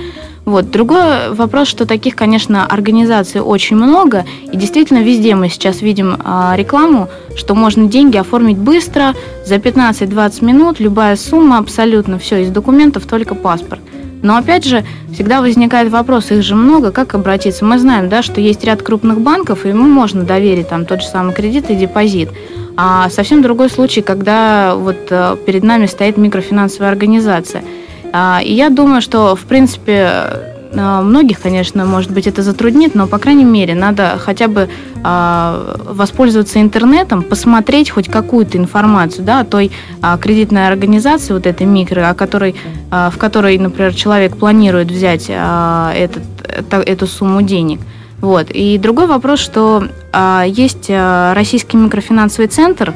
Вот. 0.44 0.70
Другой 0.70 1.31
вопрос, 1.31 1.68
что 1.68 1.87
таких, 1.87 2.16
конечно, 2.16 2.66
организаций 2.66 3.40
очень 3.40 3.76
много, 3.76 4.24
и 4.50 4.57
действительно 4.57 5.02
везде 5.02 5.35
мы 5.35 5.48
сейчас 5.48 5.83
видим 5.83 6.16
а, 6.24 6.55
рекламу, 6.57 7.09
что 7.37 7.55
можно 7.55 7.87
деньги 7.87 8.16
оформить 8.16 8.59
быстро, 8.59 9.14
за 9.46 9.57
15-20 9.57 10.44
минут, 10.44 10.81
любая 10.81 11.16
сумма, 11.16 11.59
абсолютно 11.59 12.18
все, 12.18 12.42
из 12.42 12.50
документов 12.50 13.07
только 13.07 13.35
паспорт. 13.35 13.81
Но 14.22 14.37
опять 14.37 14.64
же, 14.64 14.85
всегда 15.12 15.40
возникает 15.40 15.90
вопрос, 15.90 16.30
их 16.30 16.42
же 16.42 16.54
много, 16.54 16.92
как 16.92 17.14
обратиться? 17.14 17.64
Мы 17.64 17.78
знаем, 17.78 18.08
да, 18.08 18.22
что 18.22 18.40
есть 18.40 18.64
ряд 18.64 18.82
крупных 18.82 19.20
банков, 19.20 19.66
и 19.66 19.68
ему 19.68 19.85
можно 19.85 20.22
доверить 20.22 20.68
там 20.68 20.87
тот 20.87 21.02
же 21.02 21.08
самый 21.08 21.35
кредит 21.35 21.70
и 21.70 21.74
депозит. 21.74 22.30
А 22.76 23.11
совсем 23.11 23.42
другой 23.42 23.68
случай, 23.68 24.00
когда 24.00 24.74
вот 24.76 24.96
э, 25.11 25.37
перед 25.44 25.62
нами 25.62 25.87
стоит 25.87 26.16
микрофинансовая 26.16 26.90
организация– 26.90 27.62
а, 28.12 28.40
и 28.44 28.52
я 28.52 28.68
думаю, 28.68 29.00
что, 29.00 29.35
в 29.35 29.44
принципе, 29.44 30.51
многих, 30.74 31.40
конечно, 31.40 31.85
может 31.85 32.11
быть, 32.11 32.26
это 32.26 32.42
затруднит, 32.42 32.94
но, 32.94 33.06
по 33.06 33.18
крайней 33.18 33.44
мере, 33.44 33.74
надо 33.74 34.18
хотя 34.18 34.48
бы 34.48 34.68
а, 35.02 35.76
воспользоваться 35.85 36.61
интернетом, 36.61 37.22
посмотреть 37.22 37.90
хоть 37.90 38.08
какую-то 38.08 38.58
информацию 38.58 39.24
да, 39.24 39.40
о 39.40 39.44
той 39.44 39.70
кредитной 40.20 40.68
организации, 40.68 41.35
вот 41.35 41.46
этой 41.46 41.66
микро, 41.66 42.08
о 42.08 42.14
которой, 42.14 42.56
в 42.90 43.14
которой, 43.18 43.58
например, 43.58 43.94
человек 43.94 44.37
планирует 44.37 44.90
взять 44.90 45.26
этот, 45.28 46.22
эту 46.70 47.06
сумму 47.06 47.42
денег. 47.42 47.80
Вот. 48.20 48.50
И 48.50 48.78
другой 48.78 49.06
вопрос, 49.06 49.40
что 49.40 49.88
есть 50.46 50.88
Российский 50.88 51.76
микрофинансовый 51.76 52.48
центр, 52.48 52.94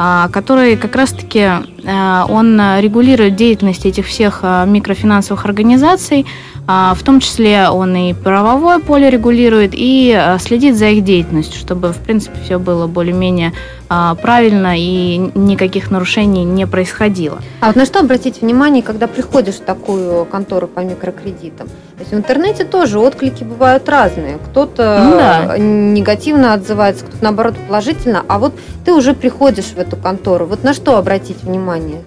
а, 0.00 0.28
который 0.28 0.76
как 0.76 0.94
раз-таки 0.94 1.44
а, 1.84 2.24
он 2.28 2.60
регулирует 2.78 3.34
деятельность 3.34 3.84
этих 3.84 4.06
всех 4.06 4.40
а, 4.42 4.64
микрофинансовых 4.64 5.44
организаций, 5.44 6.24
в 6.68 6.98
том 7.02 7.20
числе 7.20 7.70
он 7.70 7.96
и 7.96 8.12
правовое 8.12 8.78
поле 8.78 9.08
регулирует, 9.08 9.70
и 9.72 10.36
следит 10.38 10.76
за 10.76 10.90
их 10.90 11.02
деятельностью, 11.02 11.58
чтобы, 11.58 11.92
в 11.92 11.96
принципе, 11.96 12.38
все 12.44 12.58
было 12.58 12.86
более-менее 12.86 13.54
правильно 13.88 14.74
и 14.76 15.16
никаких 15.34 15.90
нарушений 15.90 16.44
не 16.44 16.66
происходило. 16.66 17.38
А 17.60 17.68
вот 17.68 17.76
на 17.76 17.86
что 17.86 18.00
обратить 18.00 18.42
внимание, 18.42 18.82
когда 18.82 19.06
приходишь 19.06 19.54
в 19.54 19.60
такую 19.62 20.26
контору 20.26 20.68
по 20.68 20.80
микрокредитам? 20.80 21.68
То 21.68 22.00
есть 22.00 22.12
в 22.12 22.14
интернете 22.14 22.64
тоже 22.64 22.98
отклики 22.98 23.44
бывают 23.44 23.88
разные. 23.88 24.36
Кто-то 24.36 25.00
ну, 25.02 25.16
да. 25.16 25.56
негативно 25.56 26.52
отзывается, 26.52 27.06
кто-то 27.06 27.24
наоборот 27.24 27.54
положительно. 27.66 28.24
А 28.28 28.38
вот 28.38 28.52
ты 28.84 28.92
уже 28.92 29.14
приходишь 29.14 29.72
в 29.74 29.78
эту 29.78 29.96
контору. 29.96 30.44
Вот 30.44 30.64
на 30.64 30.74
что 30.74 30.98
обратить 30.98 31.42
внимание? 31.42 32.02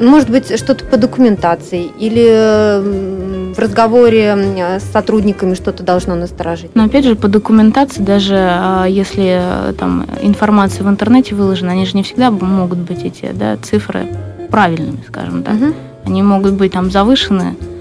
Может 0.00 0.30
быть, 0.30 0.58
что-то 0.58 0.84
по 0.84 0.96
документации 0.96 1.90
или 1.98 3.52
в 3.54 3.58
разговоре 3.58 4.36
с 4.78 4.82
сотрудниками 4.92 5.54
что-то 5.54 5.82
должно 5.82 6.14
насторожить? 6.14 6.74
Но 6.74 6.84
опять 6.84 7.04
же, 7.04 7.14
по 7.14 7.28
документации, 7.28 8.02
даже 8.02 8.36
а, 8.36 8.86
если 8.86 9.38
э, 9.40 9.72
там 9.78 10.06
информация 10.22 10.84
в 10.84 10.88
интернете 10.88 11.34
выложена, 11.34 11.72
они 11.72 11.86
же 11.86 11.96
не 11.96 12.02
всегда 12.02 12.30
могут 12.30 12.78
быть 12.78 13.04
эти 13.04 13.30
да, 13.32 13.56
цифры 13.56 14.08
правильными, 14.50 14.98
скажем 15.06 15.42
так. 15.42 15.54
Угу. 15.54 15.74
Они 16.06 16.22
могут 16.22 16.54
быть 16.54 16.72
там 16.72 16.90
завышены 16.90 17.56
а, 17.60 17.73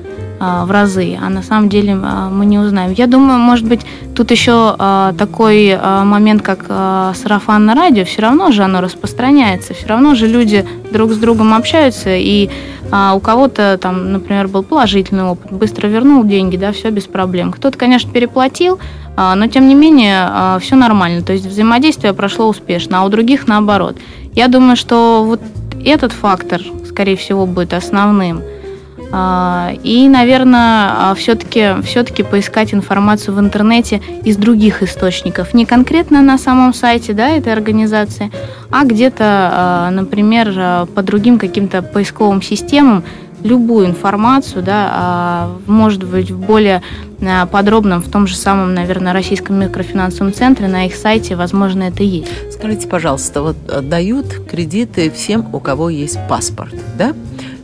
в 0.65 0.71
разы, 0.71 1.17
а 1.21 1.29
на 1.29 1.43
самом 1.43 1.69
деле 1.69 1.97
а, 2.01 2.29
мы 2.29 2.45
не 2.45 2.59
узнаем. 2.59 2.93
Я 2.93 3.07
думаю, 3.07 3.39
может 3.39 3.67
быть, 3.67 3.81
тут 4.15 4.31
еще 4.31 4.75
а, 4.77 5.13
такой 5.17 5.73
а, 5.73 6.03
момент, 6.03 6.41
как 6.41 6.65
а, 6.69 7.13
сарафанное 7.15 7.75
радио, 7.75 8.05
все 8.05 8.21
равно 8.21 8.51
же 8.51 8.63
оно 8.63 8.81
распространяется, 8.81 9.73
все 9.73 9.87
равно 9.87 10.15
же 10.15 10.27
люди 10.27 10.65
друг 10.91 11.11
с 11.11 11.17
другом 11.17 11.53
общаются, 11.53 12.09
и 12.15 12.49
а, 12.91 13.15
у 13.15 13.19
кого-то 13.19 13.79
там, 13.81 14.11
например, 14.11 14.47
был 14.47 14.61
положительный 14.61 15.23
опыт, 15.23 15.51
быстро 15.51 15.87
вернул 15.87 16.23
деньги, 16.23 16.57
да, 16.57 16.71
все 16.71 16.91
без 16.91 17.05
проблем. 17.05 17.51
Кто-то, 17.51 17.75
конечно, 17.77 18.11
переплатил, 18.11 18.79
а, 19.15 19.33
но 19.35 19.47
тем 19.47 19.67
не 19.67 19.75
менее 19.75 20.27
а, 20.29 20.59
все 20.59 20.75
нормально, 20.75 21.23
то 21.23 21.33
есть 21.33 21.45
взаимодействие 21.45 22.13
прошло 22.13 22.47
успешно, 22.47 23.01
а 23.01 23.05
у 23.05 23.09
других 23.09 23.47
наоборот. 23.47 23.97
Я 24.33 24.47
думаю, 24.47 24.75
что 24.75 25.23
вот 25.23 25.41
этот 25.83 26.11
фактор, 26.11 26.61
скорее 26.87 27.15
всего, 27.15 27.45
будет 27.45 27.73
основным. 27.73 28.41
А, 29.15 29.71
и, 29.83 30.09
наверное, 30.09 31.13
все-таки 31.13 31.79
все 31.83 32.03
поискать 32.03 32.73
информацию 32.73 33.35
в 33.35 33.39
интернете 33.39 34.01
из 34.23 34.37
других 34.37 34.81
источников. 34.81 35.53
Не 35.53 35.67
конкретно 35.67 36.23
на 36.23 36.39
самом 36.39 36.73
сайте 36.73 37.13
да, 37.13 37.29
этой 37.29 37.53
организации, 37.53 38.31
а 38.71 38.85
где-то, 38.85 39.23
а, 39.23 39.91
например, 39.91 40.87
по 40.95 41.03
другим 41.03 41.37
каким-то 41.37 41.83
поисковым 41.83 42.41
системам, 42.41 43.03
любую 43.43 43.85
информацию, 43.85 44.63
да, 44.63 44.89
а, 44.91 45.57
может 45.67 46.03
быть, 46.03 46.31
в 46.31 46.39
более 46.39 46.81
а, 47.21 47.45
подробном, 47.45 48.01
в 48.01 48.09
том 48.09 48.25
же 48.25 48.35
самом, 48.35 48.73
наверное, 48.73 49.13
Российском 49.13 49.59
микрофинансовом 49.59 50.33
центре, 50.33 50.67
на 50.67 50.87
их 50.87 50.95
сайте, 50.95 51.35
возможно, 51.35 51.83
это 51.83 52.03
есть. 52.03 52.31
Скажите, 52.51 52.87
пожалуйста, 52.87 53.41
вот 53.41 53.57
э, 53.67 53.81
дают 53.81 54.27
кредиты 54.49 55.11
всем, 55.11 55.53
у 55.53 55.59
кого 55.59 55.89
есть 55.89 56.17
паспорт, 56.27 56.73
да? 56.97 57.13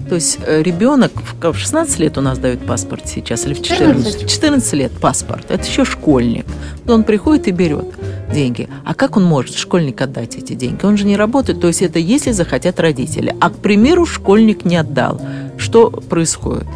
То 0.09 0.15
есть 0.15 0.39
э, 0.45 0.63
ребенок 0.63 1.11
в 1.39 1.53
16 1.53 1.99
лет 1.99 2.17
у 2.17 2.21
нас 2.21 2.39
дают 2.39 2.65
паспорт 2.65 3.07
сейчас, 3.07 3.45
или 3.45 3.53
в 3.53 3.61
14? 3.61 4.27
14 4.27 4.73
лет 4.73 4.91
паспорт. 4.91 5.45
Это 5.49 5.63
еще 5.63 5.85
школьник. 5.85 6.45
Он 6.87 7.03
приходит 7.03 7.47
и 7.47 7.51
берет 7.51 7.85
деньги. 8.33 8.67
А 8.85 8.95
как 8.95 9.17
он 9.17 9.23
может, 9.23 9.55
школьник, 9.55 10.01
отдать 10.01 10.35
эти 10.35 10.53
деньги? 10.53 10.83
Он 10.83 10.97
же 10.97 11.05
не 11.05 11.15
работает. 11.15 11.61
То 11.61 11.67
есть 11.67 11.83
это 11.83 11.99
если 11.99 12.31
захотят 12.31 12.79
родители. 12.79 13.35
А, 13.39 13.51
к 13.51 13.57
примеру, 13.57 14.07
школьник 14.07 14.65
не 14.65 14.77
отдал. 14.77 15.21
Что 15.57 15.91
происходит? 15.91 16.67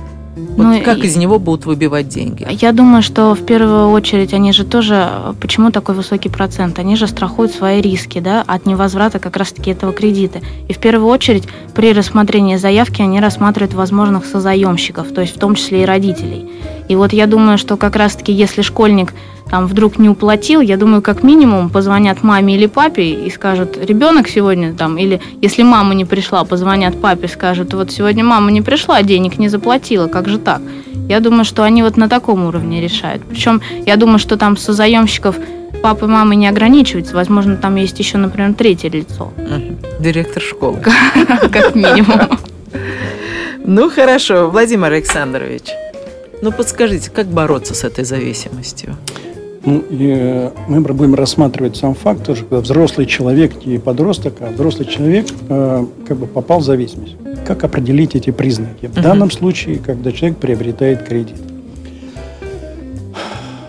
Вот 0.56 0.66
ну, 0.66 0.82
как 0.84 1.00
из 1.00 1.16
него 1.16 1.40
будут 1.40 1.66
выбивать 1.66 2.08
деньги? 2.08 2.48
Я 2.50 2.72
думаю, 2.74 3.02
что 3.02 3.34
в 3.34 3.44
первую 3.44 3.90
очередь 3.90 4.34
они 4.34 4.52
же 4.52 4.64
тоже, 4.64 5.10
почему 5.42 5.72
такой 5.72 5.96
высокий 5.96 6.30
процент? 6.30 6.78
Они 6.78 6.96
же 6.96 7.08
страхуют 7.08 7.52
свои 7.52 7.82
риски 7.82 8.20
да, 8.20 8.44
от 8.46 8.68
невозврата 8.68 9.18
как 9.18 9.36
раз-таки 9.36 9.72
этого 9.72 9.94
кредита. 9.94 10.42
И 10.68 10.74
в 10.74 10.78
первую 10.78 11.08
очередь 11.08 11.48
при 11.74 11.92
рассмотрении 11.92 12.58
заявки 12.58 13.02
они 13.02 13.20
рассматривают 13.20 13.74
возможных 13.74 14.26
созаемщиков, 14.26 15.12
то 15.12 15.22
есть 15.22 15.36
в 15.36 15.40
том 15.40 15.56
числе 15.56 15.84
и 15.84 15.86
родителей. 15.86 16.52
И 16.88 16.96
вот 16.96 17.14
я 17.14 17.26
думаю, 17.26 17.58
что 17.58 17.76
как 17.76 17.96
раз-таки 17.96 18.32
если 18.32 18.62
школьник 18.62 19.14
там 19.54 19.68
вдруг 19.68 20.00
не 20.00 20.10
уплатил, 20.10 20.62
я 20.62 20.78
думаю, 20.78 21.04
как 21.04 21.22
минимум 21.22 21.70
позвонят 21.70 22.24
маме 22.24 22.56
или 22.56 22.66
папе 22.66 23.04
и 23.04 23.30
скажут, 23.30 23.78
ребенок 23.78 24.28
сегодня 24.28 24.74
там, 24.74 24.98
или 24.98 25.22
если 25.44 25.62
мама 25.62 25.94
не 25.94 26.06
пришла, 26.06 26.44
позвонят 26.44 27.00
папе, 27.00 27.28
скажут, 27.28 27.72
вот 27.76 27.92
сегодня 27.92 28.24
мама 28.24 28.50
не 28.50 28.64
пришла, 28.64 29.04
денег 29.04 29.38
не 29.38 29.50
заплатила, 29.50 30.08
как 30.08 30.28
же 30.28 30.40
так? 30.40 30.60
Я 31.08 31.20
думаю, 31.20 31.46
что 31.46 31.62
они 31.62 31.84
вот 31.84 31.98
на 31.98 32.10
таком 32.10 32.46
уровне 32.46 32.82
решают. 32.82 33.22
Причем 33.30 33.62
я 33.86 33.96
думаю, 33.96 34.18
что 34.18 34.38
там 34.38 34.58
созаемщиков 34.58 35.36
папы 35.84 36.06
и 36.06 36.10
мамы 36.10 36.36
не 36.36 36.48
ограничивается. 36.48 37.14
Возможно, 37.14 37.56
там 37.56 37.76
есть 37.76 38.00
еще, 38.00 38.18
например, 38.18 38.56
третье 38.56 38.90
лицо. 38.90 39.32
Директор 40.00 40.42
школы. 40.42 40.80
Как 41.52 41.76
минимум. 41.76 42.40
Ну, 43.64 43.92
хорошо. 43.92 44.50
Владимир 44.50 44.92
Александрович, 44.94 45.66
ну 46.42 46.52
подскажите, 46.52 47.12
как 47.12 47.28
бороться 47.28 47.76
с 47.76 47.84
этой 47.84 48.04
зависимостью? 48.04 48.98
Ну, 49.66 49.82
и 49.90 50.14
э, 50.14 50.50
мы 50.68 50.82
будем 50.82 51.16
рассматривать 51.16 51.78
сам 51.78 51.96
факт, 51.96 52.26
тоже, 52.26 52.42
когда 52.44 52.60
взрослый 52.60 53.08
человек, 53.08 53.66
не 53.66 53.78
подросток, 53.78 54.36
а 54.42 54.52
взрослый 54.52 54.86
человек 54.86 55.28
э, 55.48 55.86
как 56.06 56.18
бы 56.18 56.28
попал 56.28 56.60
в 56.60 56.64
зависимость. 56.64 57.16
Как 57.48 57.64
определить 57.64 58.14
эти 58.16 58.32
признаки? 58.32 58.88
В 58.88 58.98
uh-huh. 58.98 59.02
данном 59.02 59.32
случае, 59.32 59.78
когда 59.78 60.12
человек 60.12 60.38
приобретает 60.38 61.04
кредит. 61.04 61.38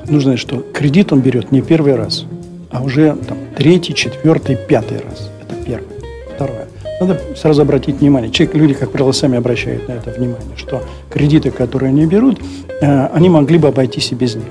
Нужно 0.09 0.37
что 0.37 0.65
кредит 0.73 1.13
он 1.13 1.21
берет 1.21 1.53
не 1.53 1.63
первый 1.63 1.95
раз, 1.95 2.27
а 2.71 2.83
уже 2.83 3.17
там, 3.29 3.39
третий, 3.57 3.95
четвертый, 3.95 4.57
пятый 4.57 4.99
раз. 4.99 5.31
Это 5.41 5.55
первое. 5.65 5.95
Второе. 6.35 6.67
Надо 7.01 7.21
сразу 7.37 7.63
обратить 7.63 8.01
внимание. 8.01 8.31
Человек, 8.31 8.57
люди, 8.57 8.75
как 8.75 8.91
правило, 8.91 9.13
сами 9.13 9.39
обращают 9.39 9.89
на 9.89 9.93
это 9.93 10.11
внимание, 10.11 10.57
что 10.57 10.83
кредиты, 11.09 11.53
которые 11.53 11.91
они 11.91 12.05
берут, 12.07 12.41
э, 12.81 13.07
они 13.07 13.29
могли 13.29 13.59
бы 13.59 13.69
обойтись 13.69 14.11
и 14.11 14.15
без 14.17 14.35
них. 14.35 14.45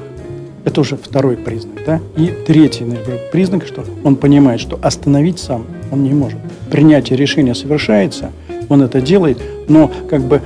Это 0.65 0.81
уже 0.81 0.95
второй 0.95 1.35
признак. 1.37 1.79
Да? 1.85 1.99
И 2.15 2.27
третий 2.47 2.85
признак, 3.31 3.65
что 3.65 3.83
он 4.03 4.15
понимает, 4.15 4.61
что 4.61 4.79
остановить 4.81 5.39
сам 5.39 5.65
он 5.91 6.03
не 6.03 6.13
может. 6.13 6.39
Принятие 6.71 7.17
решения 7.17 7.53
совершается, 7.53 8.31
он 8.69 8.81
это 8.81 9.01
делает, 9.01 9.37
но 9.67 9.91
как 10.09 10.21
бы 10.21 10.41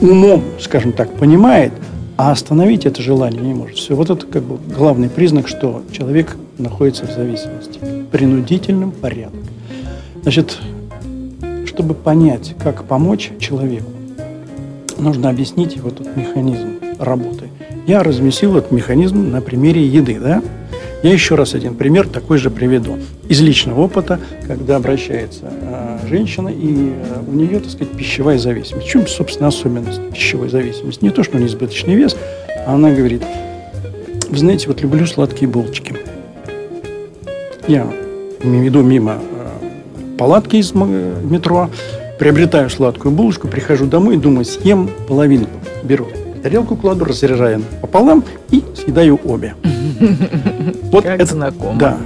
умом, 0.00 0.42
скажем 0.60 0.92
так, 0.92 1.10
понимает, 1.14 1.72
а 2.16 2.30
остановить 2.30 2.86
это 2.86 3.02
желание 3.02 3.40
не 3.40 3.54
может. 3.54 3.76
Все, 3.76 3.94
вот 3.94 4.10
это 4.10 4.26
как 4.26 4.42
бы 4.42 4.58
главный 4.72 5.08
признак, 5.08 5.48
что 5.48 5.82
человек 5.90 6.36
находится 6.58 7.06
в 7.06 7.10
зависимости. 7.10 7.80
Принудительным 8.12 8.92
порядком. 8.92 9.40
Значит, 10.22 10.58
чтобы 11.66 11.94
понять, 11.94 12.54
как 12.62 12.84
помочь 12.84 13.32
человеку, 13.40 13.90
нужно 14.96 15.30
объяснить 15.30 15.74
его 15.74 15.90
тут 15.90 16.16
механизм 16.16 16.78
работы. 17.00 17.43
Я 17.86 18.02
разместил 18.02 18.56
этот 18.56 18.72
механизм 18.72 19.30
на 19.30 19.42
примере 19.42 19.84
еды, 19.86 20.18
да? 20.18 20.42
Я 21.02 21.12
еще 21.12 21.34
раз 21.34 21.54
один 21.54 21.74
пример 21.74 22.08
такой 22.08 22.38
же 22.38 22.48
приведу. 22.48 22.96
Из 23.28 23.42
личного 23.42 23.82
опыта, 23.82 24.18
когда 24.46 24.76
обращается 24.76 25.42
э, 25.50 25.98
женщина, 26.08 26.48
и 26.48 26.94
э, 26.94 27.20
у 27.28 27.32
нее, 27.32 27.60
так 27.60 27.70
сказать, 27.70 27.92
пищевая 27.94 28.38
зависимость. 28.38 28.86
В 28.86 28.88
чем, 28.88 29.06
собственно, 29.06 29.48
особенность 29.48 30.00
пищевой 30.10 30.48
зависимости? 30.48 31.04
Не 31.04 31.10
то, 31.10 31.22
что 31.22 31.36
у 31.36 31.40
нее 31.40 31.48
избыточный 31.48 31.94
вес, 31.94 32.16
а 32.66 32.74
она 32.74 32.90
говорит, 32.90 33.22
вы 34.30 34.38
знаете, 34.38 34.68
вот 34.68 34.80
люблю 34.80 35.06
сладкие 35.06 35.46
булочки. 35.46 35.94
Я 37.68 37.86
иду 38.42 38.82
мимо 38.82 39.18
э, 39.20 40.16
палатки 40.16 40.56
из 40.56 40.72
э, 40.72 41.20
метро, 41.22 41.68
приобретаю 42.18 42.70
сладкую 42.70 43.12
булочку, 43.12 43.46
прихожу 43.46 43.84
домой 43.84 44.14
и 44.14 44.18
думаю, 44.18 44.46
съем 44.46 44.88
половинку. 45.06 45.60
Беру 45.82 46.06
тарелку 46.44 46.76
кладу, 46.76 47.06
разряжаю 47.06 47.62
пополам 47.80 48.22
и 48.50 48.62
съедаю 48.76 49.18
обе. 49.24 49.54
Вот 50.92 51.02
как 51.02 51.20
это, 51.20 51.32
знакомо. 51.32 51.78
Да. 51.78 51.96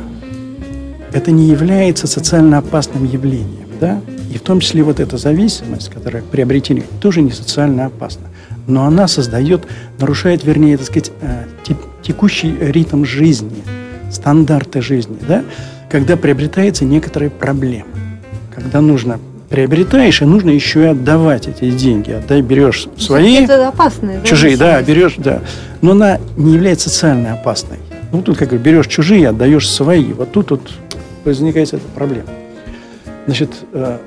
Это 1.12 1.32
не 1.32 1.48
является 1.48 2.06
социально 2.06 2.58
опасным 2.58 3.04
явлением, 3.04 3.68
да? 3.80 4.00
И 4.32 4.38
в 4.38 4.42
том 4.42 4.60
числе 4.60 4.82
вот 4.84 5.00
эта 5.00 5.18
зависимость, 5.18 5.90
которая 5.90 6.22
приобретение, 6.22 6.84
тоже 7.00 7.20
не 7.20 7.32
социально 7.32 7.86
опасна. 7.86 8.28
Но 8.68 8.86
она 8.86 9.08
создает, 9.08 9.66
нарушает, 9.98 10.44
вернее, 10.44 10.76
так 10.76 10.86
сказать, 10.86 11.10
э, 11.20 11.44
текущий 12.02 12.56
ритм 12.60 13.04
жизни, 13.04 13.62
стандарты 14.10 14.80
жизни, 14.80 15.18
да? 15.26 15.42
Когда 15.90 16.16
приобретается 16.16 16.84
некоторые 16.84 17.30
проблемы. 17.30 17.90
Когда 18.54 18.80
нужно 18.80 19.18
приобретаешь, 19.48 20.22
и 20.22 20.24
нужно 20.24 20.50
еще 20.50 20.82
и 20.82 20.86
отдавать 20.86 21.48
эти 21.48 21.70
деньги. 21.70 22.12
Отдай, 22.12 22.42
берешь 22.42 22.86
свои, 22.96 23.44
это 23.44 23.68
опасные, 23.68 24.22
чужие, 24.24 24.56
да, 24.56 24.82
берешь, 24.82 25.14
да. 25.16 25.40
Но 25.80 25.92
она 25.92 26.18
не 26.36 26.54
является 26.54 26.90
социально 26.90 27.34
опасной. 27.34 27.78
Ну, 28.12 28.22
тут, 28.22 28.38
как 28.38 28.52
берешь 28.60 28.86
чужие, 28.86 29.28
отдаешь 29.28 29.68
свои. 29.68 30.12
Вот 30.12 30.32
тут 30.32 30.50
вот 30.50 30.70
возникает 31.24 31.68
эта 31.68 31.86
проблема. 31.94 32.28
Значит, 33.26 33.50
э, 33.72 33.98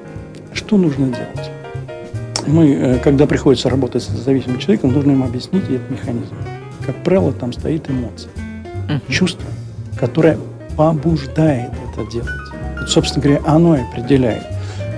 что 0.54 0.78
нужно 0.78 1.08
делать? 1.08 1.52
Мы, 2.48 2.72
э, 2.72 3.00
когда 3.04 3.28
приходится 3.28 3.70
работать 3.70 4.04
с 4.04 4.08
зависимым 4.08 4.58
человеком, 4.58 4.92
нужно 4.92 5.12
ему 5.12 5.26
объяснить 5.26 5.64
этот 5.64 5.90
механизм. 5.92 6.36
Как 6.86 6.96
правило, 7.04 7.32
там 7.32 7.54
стоит 7.54 7.88
эмоция, 7.90 8.32
uh-huh. 8.90 9.00
чувство, 9.12 9.46
которое 10.00 10.38
побуждает 10.76 11.70
это 11.94 12.12
делать. 12.12 12.30
Вот, 12.80 12.90
собственно 12.90 13.24
говоря, 13.24 13.42
оно 13.46 13.76
и 13.76 13.82
определяет. 13.82 14.51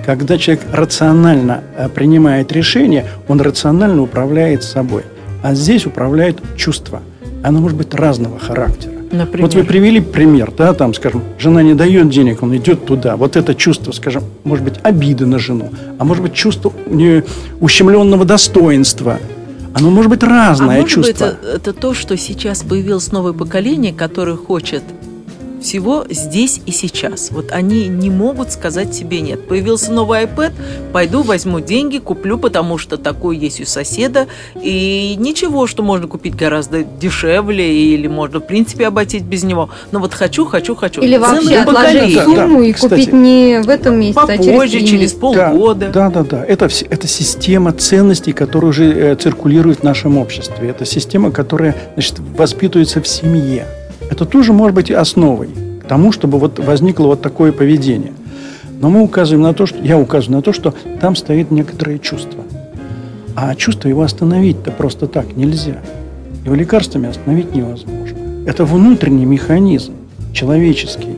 Когда 0.06 0.36
человек 0.36 0.64
рационально 0.72 1.62
э, 1.76 1.88
принимает 1.88 2.52
решение, 2.52 3.06
он 3.28 3.40
рационально 3.40 4.02
управляет 4.02 4.62
собой. 4.62 5.02
А 5.42 5.54
здесь 5.54 5.86
управляет 5.86 6.38
чувство. 6.56 7.02
Оно 7.42 7.60
может 7.60 7.76
быть 7.76 7.94
разного 7.94 8.38
характера. 8.38 8.92
Например? 9.12 9.46
Вот 9.46 9.54
вы 9.54 9.64
привели 9.64 10.00
пример, 10.00 10.52
да, 10.56 10.74
там, 10.74 10.92
скажем, 10.92 11.22
жена 11.38 11.62
не 11.62 11.74
дает 11.74 12.08
денег, 12.10 12.42
он 12.42 12.56
идет 12.56 12.84
туда. 12.84 13.16
Вот 13.16 13.36
это 13.36 13.54
чувство, 13.54 13.92
скажем, 13.92 14.24
может 14.42 14.64
быть, 14.64 14.74
обиды 14.82 15.24
на 15.24 15.38
жену, 15.38 15.70
а 15.98 16.04
может 16.04 16.22
быть, 16.22 16.34
чувство 16.34 16.72
ущемленного 17.60 18.24
достоинства. 18.24 19.20
Оно 19.74 19.90
может 19.90 20.10
быть 20.10 20.22
разное 20.22 20.78
а 20.78 20.80
может 20.80 20.88
чувство. 20.88 21.26
Быть, 21.26 21.38
это, 21.42 21.56
это 21.56 21.72
то, 21.72 21.94
что 21.94 22.16
сейчас 22.16 22.62
появилось 22.62 23.12
новое 23.12 23.32
поколение, 23.32 23.92
которое 23.92 24.36
хочет 24.36 24.82
всего 25.64 26.04
здесь 26.10 26.60
и 26.66 26.70
сейчас. 26.70 27.30
Вот 27.30 27.50
они 27.50 27.88
не 27.88 28.10
могут 28.10 28.52
сказать 28.52 28.94
себе 28.94 29.20
нет. 29.20 29.48
Появился 29.48 29.92
новый 29.92 30.24
iPad, 30.24 30.52
пойду 30.92 31.22
возьму 31.22 31.60
деньги, 31.60 31.98
куплю, 31.98 32.38
потому 32.38 32.78
что 32.78 32.98
такой 32.98 33.38
есть 33.38 33.60
у 33.60 33.64
соседа. 33.64 34.26
И 34.62 35.16
ничего, 35.18 35.66
что 35.66 35.82
можно 35.82 36.06
купить 36.06 36.36
гораздо 36.36 36.84
дешевле 36.84 37.94
или 37.94 38.06
можно, 38.06 38.40
в 38.40 38.46
принципе, 38.46 38.86
обойтись 38.86 39.22
без 39.22 39.42
него. 39.42 39.70
Но 39.90 40.00
вот 40.00 40.12
хочу, 40.12 40.44
хочу, 40.44 40.74
хочу. 40.74 41.00
Или 41.00 41.16
вообще 41.16 41.56
отложить 41.56 42.22
сумму 42.22 42.60
да, 42.60 42.66
и 42.66 42.72
кстати, 42.72 42.90
купить 42.92 43.12
не 43.12 43.60
в 43.62 43.68
этом 43.70 43.98
месяце, 43.98 44.20
попозже, 44.20 44.60
а 44.60 44.68
через, 44.68 44.88
через 44.90 45.12
полгода. 45.12 45.88
Да, 45.88 46.10
да, 46.10 46.22
да. 46.22 46.44
Это, 46.44 46.68
это 46.90 47.08
система 47.08 47.72
ценностей, 47.72 48.32
которая 48.32 48.70
уже 48.70 48.92
э, 48.92 49.16
циркулирует 49.16 49.80
в 49.80 49.82
нашем 49.82 50.18
обществе. 50.18 50.68
Это 50.68 50.84
система, 50.84 51.30
которая 51.30 51.74
значит, 51.94 52.16
воспитывается 52.36 53.00
в 53.00 53.08
семье. 53.08 53.66
Это 54.10 54.24
тоже 54.24 54.52
может 54.52 54.74
быть 54.74 54.90
основой 54.90 55.48
к 55.80 55.86
тому, 55.86 56.12
чтобы 56.12 56.38
вот 56.38 56.58
возникло 56.58 57.06
вот 57.06 57.22
такое 57.22 57.52
поведение. 57.52 58.12
Но 58.80 58.90
мы 58.90 59.02
указываем 59.02 59.42
на 59.42 59.54
то, 59.54 59.66
что 59.66 59.78
я 59.82 59.98
указываю 59.98 60.36
на 60.36 60.42
то, 60.42 60.52
что 60.52 60.74
там 61.00 61.16
стоит 61.16 61.50
некоторое 61.50 61.98
чувство. 61.98 62.44
А 63.36 63.54
чувство 63.54 63.88
его 63.88 64.02
остановить-то 64.02 64.70
просто 64.70 65.06
так 65.06 65.36
нельзя. 65.36 65.78
Его 66.44 66.54
лекарствами 66.54 67.08
остановить 67.08 67.54
невозможно. 67.54 68.18
Это 68.46 68.64
внутренний 68.64 69.24
механизм, 69.24 69.94
человеческий, 70.32 71.16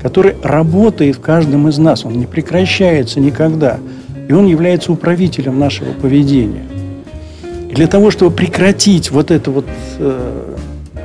который 0.00 0.36
работает 0.42 1.16
в 1.16 1.20
каждом 1.20 1.68
из 1.68 1.78
нас. 1.78 2.04
Он 2.04 2.12
не 2.12 2.26
прекращается 2.26 3.20
никогда. 3.20 3.78
И 4.28 4.32
он 4.32 4.46
является 4.46 4.92
управителем 4.92 5.58
нашего 5.58 5.92
поведения. 5.92 6.64
И 7.68 7.74
для 7.74 7.86
того, 7.86 8.10
чтобы 8.10 8.30
прекратить 8.34 9.10
вот 9.10 9.30
это 9.30 9.50
вот, 9.50 9.66
э, 9.98 10.56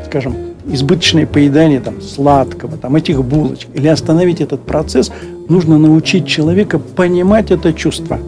скажем, 0.06 0.36
избыточное 0.72 1.26
поедание 1.26 1.80
там, 1.80 2.02
сладкого, 2.02 2.78
там, 2.78 2.96
этих 2.96 3.24
булочек, 3.24 3.70
или 3.74 3.88
остановить 3.88 4.42
этот 4.42 4.62
процесс, 4.62 5.12
нужно 5.50 5.78
научить 5.78 6.28
человека 6.28 6.80
понимать 6.80 7.52
это 7.52 7.74
чувство. 7.74 8.20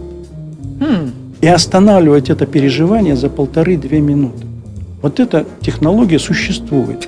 Mm. 0.79 1.11
И 1.41 1.47
останавливать 1.47 2.29
это 2.29 2.45
переживание 2.45 3.15
за 3.15 3.29
полторы-две 3.29 3.99
минуты. 3.99 4.45
Вот 5.01 5.19
эта 5.19 5.45
технология 5.61 6.19
существует. 6.19 7.07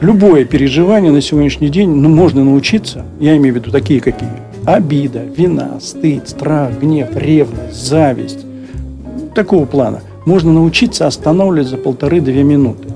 Любое 0.00 0.44
переживание 0.44 1.10
на 1.10 1.20
сегодняшний 1.20 1.68
день 1.68 1.90
ну, 1.90 2.08
можно 2.08 2.44
научиться, 2.44 3.04
я 3.20 3.36
имею 3.36 3.54
в 3.54 3.56
виду 3.58 3.70
такие 3.70 4.00
какие. 4.00 4.30
Обида, 4.64 5.22
вина, 5.36 5.78
стыд, 5.80 6.28
страх, 6.28 6.78
гнев, 6.80 7.08
ревность, 7.14 7.74
зависть. 7.74 8.44
Такого 9.34 9.64
плана. 9.66 10.00
Можно 10.24 10.52
научиться 10.52 11.06
останавливать 11.06 11.68
за 11.68 11.76
полторы-две 11.78 12.42
минуты. 12.42 12.87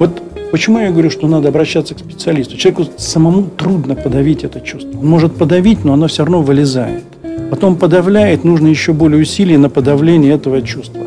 Вот 0.00 0.22
почему 0.50 0.78
я 0.80 0.90
говорю, 0.90 1.10
что 1.10 1.28
надо 1.28 1.50
обращаться 1.50 1.94
к 1.94 1.98
специалисту. 1.98 2.56
Человеку 2.56 2.90
самому 2.96 3.44
трудно 3.44 3.94
подавить 3.94 4.44
это 4.44 4.60
чувство. 4.62 4.98
Он 4.98 5.06
может 5.06 5.36
подавить, 5.36 5.84
но 5.84 5.92
оно 5.92 6.08
все 6.08 6.24
равно 6.24 6.40
вылезает. 6.40 7.04
Потом 7.50 7.76
подавляет, 7.76 8.42
нужно 8.42 8.68
еще 8.68 8.94
более 8.94 9.20
усилий 9.20 9.58
на 9.58 9.68
подавление 9.68 10.32
этого 10.32 10.62
чувства. 10.62 11.02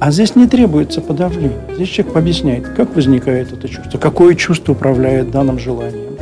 А 0.00 0.10
здесь 0.10 0.34
не 0.34 0.46
требуется 0.46 1.02
подавление. 1.02 1.58
Здесь 1.74 1.90
человек 1.90 2.16
объясняет, 2.16 2.68
как 2.68 2.96
возникает 2.96 3.52
это 3.52 3.68
чувство, 3.68 3.98
какое 3.98 4.34
чувство 4.34 4.72
управляет 4.72 5.30
данным 5.30 5.58
желанием. 5.58 6.16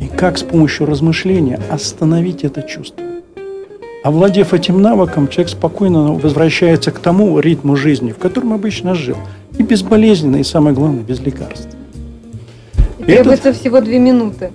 И 0.00 0.08
как 0.08 0.36
с 0.36 0.42
помощью 0.42 0.84
размышления 0.84 1.58
остановить 1.70 2.44
это 2.44 2.60
чувство. 2.60 3.02
Овладев 4.04 4.52
этим 4.52 4.82
навыком, 4.82 5.28
человек 5.28 5.48
спокойно 5.48 6.12
возвращается 6.12 6.90
к 6.90 6.98
тому 6.98 7.40
ритму 7.40 7.74
жизни, 7.76 8.12
в 8.12 8.18
котором 8.18 8.52
обычно 8.52 8.94
жил. 8.94 9.16
И 9.58 9.62
безболезненно, 9.62 10.36
и 10.36 10.44
самое 10.44 10.74
главное, 10.74 11.02
без 11.02 11.20
лекарств. 11.20 11.68
И 12.98 13.04
требуется 13.04 13.50
Этот, 13.50 13.60
всего 13.60 13.80
две 13.80 13.98
минуты. 13.98 14.50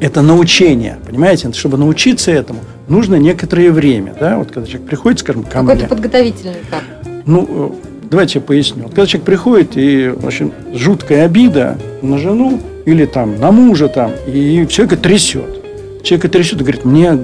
Это 0.00 0.22
научение, 0.22 0.98
понимаете? 1.06 1.52
Чтобы 1.52 1.76
научиться 1.76 2.30
этому, 2.30 2.60
нужно 2.88 3.16
некоторое 3.16 3.70
время. 3.70 4.14
Да? 4.18 4.38
Вот 4.38 4.50
когда 4.50 4.66
человек 4.66 4.88
приходит, 4.88 5.20
скажем, 5.20 5.44
ко 5.44 5.60
Какой-то 5.60 5.86
подготовительный 5.86 6.54
этап. 6.54 6.82
Ну, 7.26 7.48
э, 7.48 7.70
давайте 8.10 8.38
я 8.38 8.44
поясню. 8.44 8.84
Вот 8.84 8.90
когда 8.90 9.06
человек 9.06 9.26
приходит, 9.26 9.76
и, 9.76 10.08
в 10.08 10.26
общем, 10.26 10.52
жуткая 10.72 11.24
обида 11.24 11.78
на 12.02 12.18
жену 12.18 12.60
или 12.84 13.06
там 13.06 13.38
на 13.40 13.50
мужа, 13.50 13.88
там, 13.88 14.12
и 14.26 14.66
человека 14.68 14.96
трясет. 14.96 15.62
Человека 16.02 16.28
трясет 16.28 16.60
и 16.60 16.64
говорит, 16.64 16.84
мне 16.84 17.18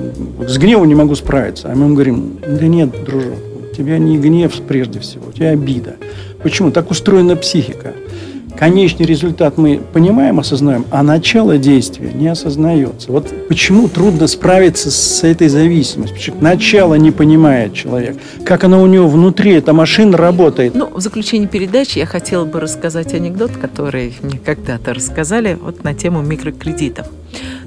с 0.47 0.57
гневом 0.57 0.89
не 0.89 0.95
могу 0.95 1.15
справиться. 1.15 1.71
А 1.71 1.75
мы 1.75 1.85
ему 1.85 1.95
говорим, 1.95 2.39
да 2.47 2.67
нет, 2.67 2.91
дружок, 3.05 3.37
тебя 3.81 3.99
не 3.99 4.19
гнев 4.19 4.53
прежде 4.69 5.01
всего, 5.01 5.29
у 5.29 5.33
тебя 5.33 5.51
обида. 5.51 5.97
Почему? 6.43 6.71
Так 6.71 6.91
устроена 6.91 7.35
психика. 7.35 7.95
конечный 8.59 9.07
результат 9.07 9.57
мы 9.57 9.81
понимаем, 9.95 10.39
осознаем, 10.39 10.85
а 10.91 11.03
начало 11.03 11.57
действия 11.57 12.13
не 12.13 12.29
осознается. 12.29 13.11
Вот 13.11 13.33
почему 13.49 13.89
трудно 13.89 14.27
справиться 14.27 14.91
с 14.91 15.25
этой 15.25 15.49
зависимостью? 15.49 16.15
Потому 16.17 16.37
что 16.37 16.45
начало 16.45 16.95
не 16.97 17.11
понимает 17.11 17.73
человек. 17.73 18.19
Как 18.45 18.65
оно 18.65 18.83
у 18.83 18.87
него 18.87 19.09
внутри, 19.09 19.53
эта 19.53 19.73
машина 19.73 20.19
работает. 20.19 20.75
Ну, 20.75 20.91
в 20.93 21.01
заключение 21.01 21.49
передачи 21.49 21.99
я 21.99 22.07
хотела 22.07 22.45
бы 22.45 22.61
рассказать 22.61 23.15
анекдот, 23.15 23.53
который 23.53 24.13
мне 24.21 24.39
когда-то 24.39 24.93
рассказали 24.93 25.57
вот 25.59 25.83
на 25.83 25.95
тему 25.95 26.21
микрокредитов. 26.21 27.07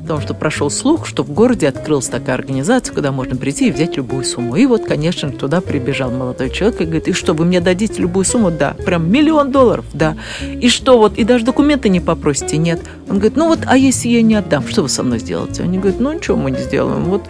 Потому 0.04 0.20
что 0.22 0.34
прошел 0.34 0.70
слух, 0.70 1.08
что 1.08 1.24
в 1.24 1.32
городе 1.32 1.68
открылась 1.68 2.08
такая 2.08 2.36
организация, 2.36 2.94
куда 2.94 3.14
можно 3.14 3.38
прийти 3.38 3.70
и 3.70 3.72
взять 3.72 3.96
любую 3.96 4.26
сумму. 4.26 4.58
И 4.58 4.66
вот, 4.66 4.86
конечно, 4.86 5.32
туда 5.32 5.62
прибежал 5.62 6.12
молодой 6.12 6.50
человек 6.50 6.82
и 6.82 6.84
говорит, 6.84 7.08
и 7.08 7.14
что, 7.14 7.34
вы 7.34 7.46
мне 7.46 7.62
дадите 7.62 8.02
любую 8.02 8.26
сумму? 8.26 8.52
Да. 8.52 8.76
Прям 8.86 9.10
миллион 9.10 9.52
долларов? 9.52 9.86
Да. 9.94 10.18
И 10.42 10.68
что 10.68 10.98
вот, 10.98 11.18
и 11.18 11.24
даже 11.24 11.46
документы 11.46 11.88
не 11.88 12.02
попросите? 12.02 12.58
Нет. 12.58 12.82
Он 13.10 13.16
говорит, 13.16 13.38
ну 13.38 13.48
вот, 13.48 13.60
а 13.66 13.78
если 13.78 14.10
я 14.10 14.22
не 14.22 14.36
отдам, 14.36 14.68
что 14.68 14.82
вы 14.82 14.90
со 14.90 15.04
мной 15.04 15.20
сделаете? 15.20 15.64
Они 15.64 15.78
говорят, 15.78 16.02
ну 16.02 16.12
ничего 16.12 16.36
мы 16.36 16.52
не 16.52 16.60
сделаем. 16.60 17.06
Вот 17.06 17.24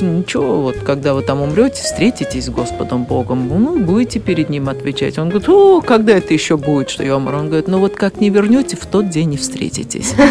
ничего, 0.00 0.62
вот 0.62 0.76
когда 0.76 1.14
вы 1.14 1.22
там 1.22 1.42
умрете, 1.42 1.82
встретитесь 1.82 2.46
с 2.46 2.48
Господом 2.48 3.04
Богом, 3.04 3.48
ну, 3.48 3.78
будете 3.78 4.20
перед 4.20 4.48
Ним 4.48 4.68
отвечать. 4.68 5.18
Он 5.18 5.28
говорит, 5.28 5.48
о, 5.48 5.80
когда 5.80 6.14
это 6.14 6.32
еще 6.32 6.56
будет, 6.56 6.90
что 6.90 7.02
я 7.04 7.16
умру? 7.16 7.38
Он 7.38 7.46
говорит, 7.48 7.68
ну 7.68 7.78
вот 7.78 7.94
как 7.94 8.20
не 8.20 8.30
вернете, 8.30 8.76
в 8.76 8.86
тот 8.86 9.08
день 9.08 9.34
и 9.34 9.36
встретитесь. 9.36 10.14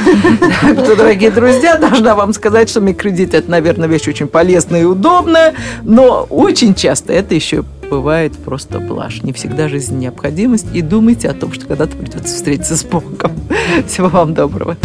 Так 0.62 0.86
что, 0.86 0.96
дорогие 0.96 1.32
друзья, 1.32 1.78
должна 1.78 2.16
вам 2.16 2.34
сказать, 2.34 2.70
что 2.70 2.80
микрокредит– 2.80 3.34
это, 3.34 3.50
наверное, 3.50 3.88
вещь 3.88 4.08
очень 4.08 4.28
полезная 4.28 4.82
и 4.82 4.86
удобная, 4.86 5.54
но 5.84 6.26
очень 6.30 6.76
часто 6.76 7.14
это 7.14 7.36
еще 7.36 7.64
бывает 7.90 8.38
просто 8.38 8.80
блажь. 8.80 9.22
Не 9.22 9.34
всегда 9.34 9.68
жизнь 9.68 9.98
необходимость. 9.98 10.68
И 10.74 10.82
думайте 10.82 11.30
о 11.30 11.34
том, 11.34 11.52
что 11.52 11.66
когда-то 11.66 11.98
придется 11.98 12.34
встретиться 12.34 12.78
с 12.78 12.84
Богом. 12.84 13.34
Всего 13.88 14.08
вам 14.08 14.34
доброго. 14.34 14.78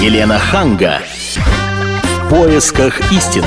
Елена 0.00 0.38
Ханга. 0.38 1.00
Поисках 2.28 3.12
истины. 3.12 3.44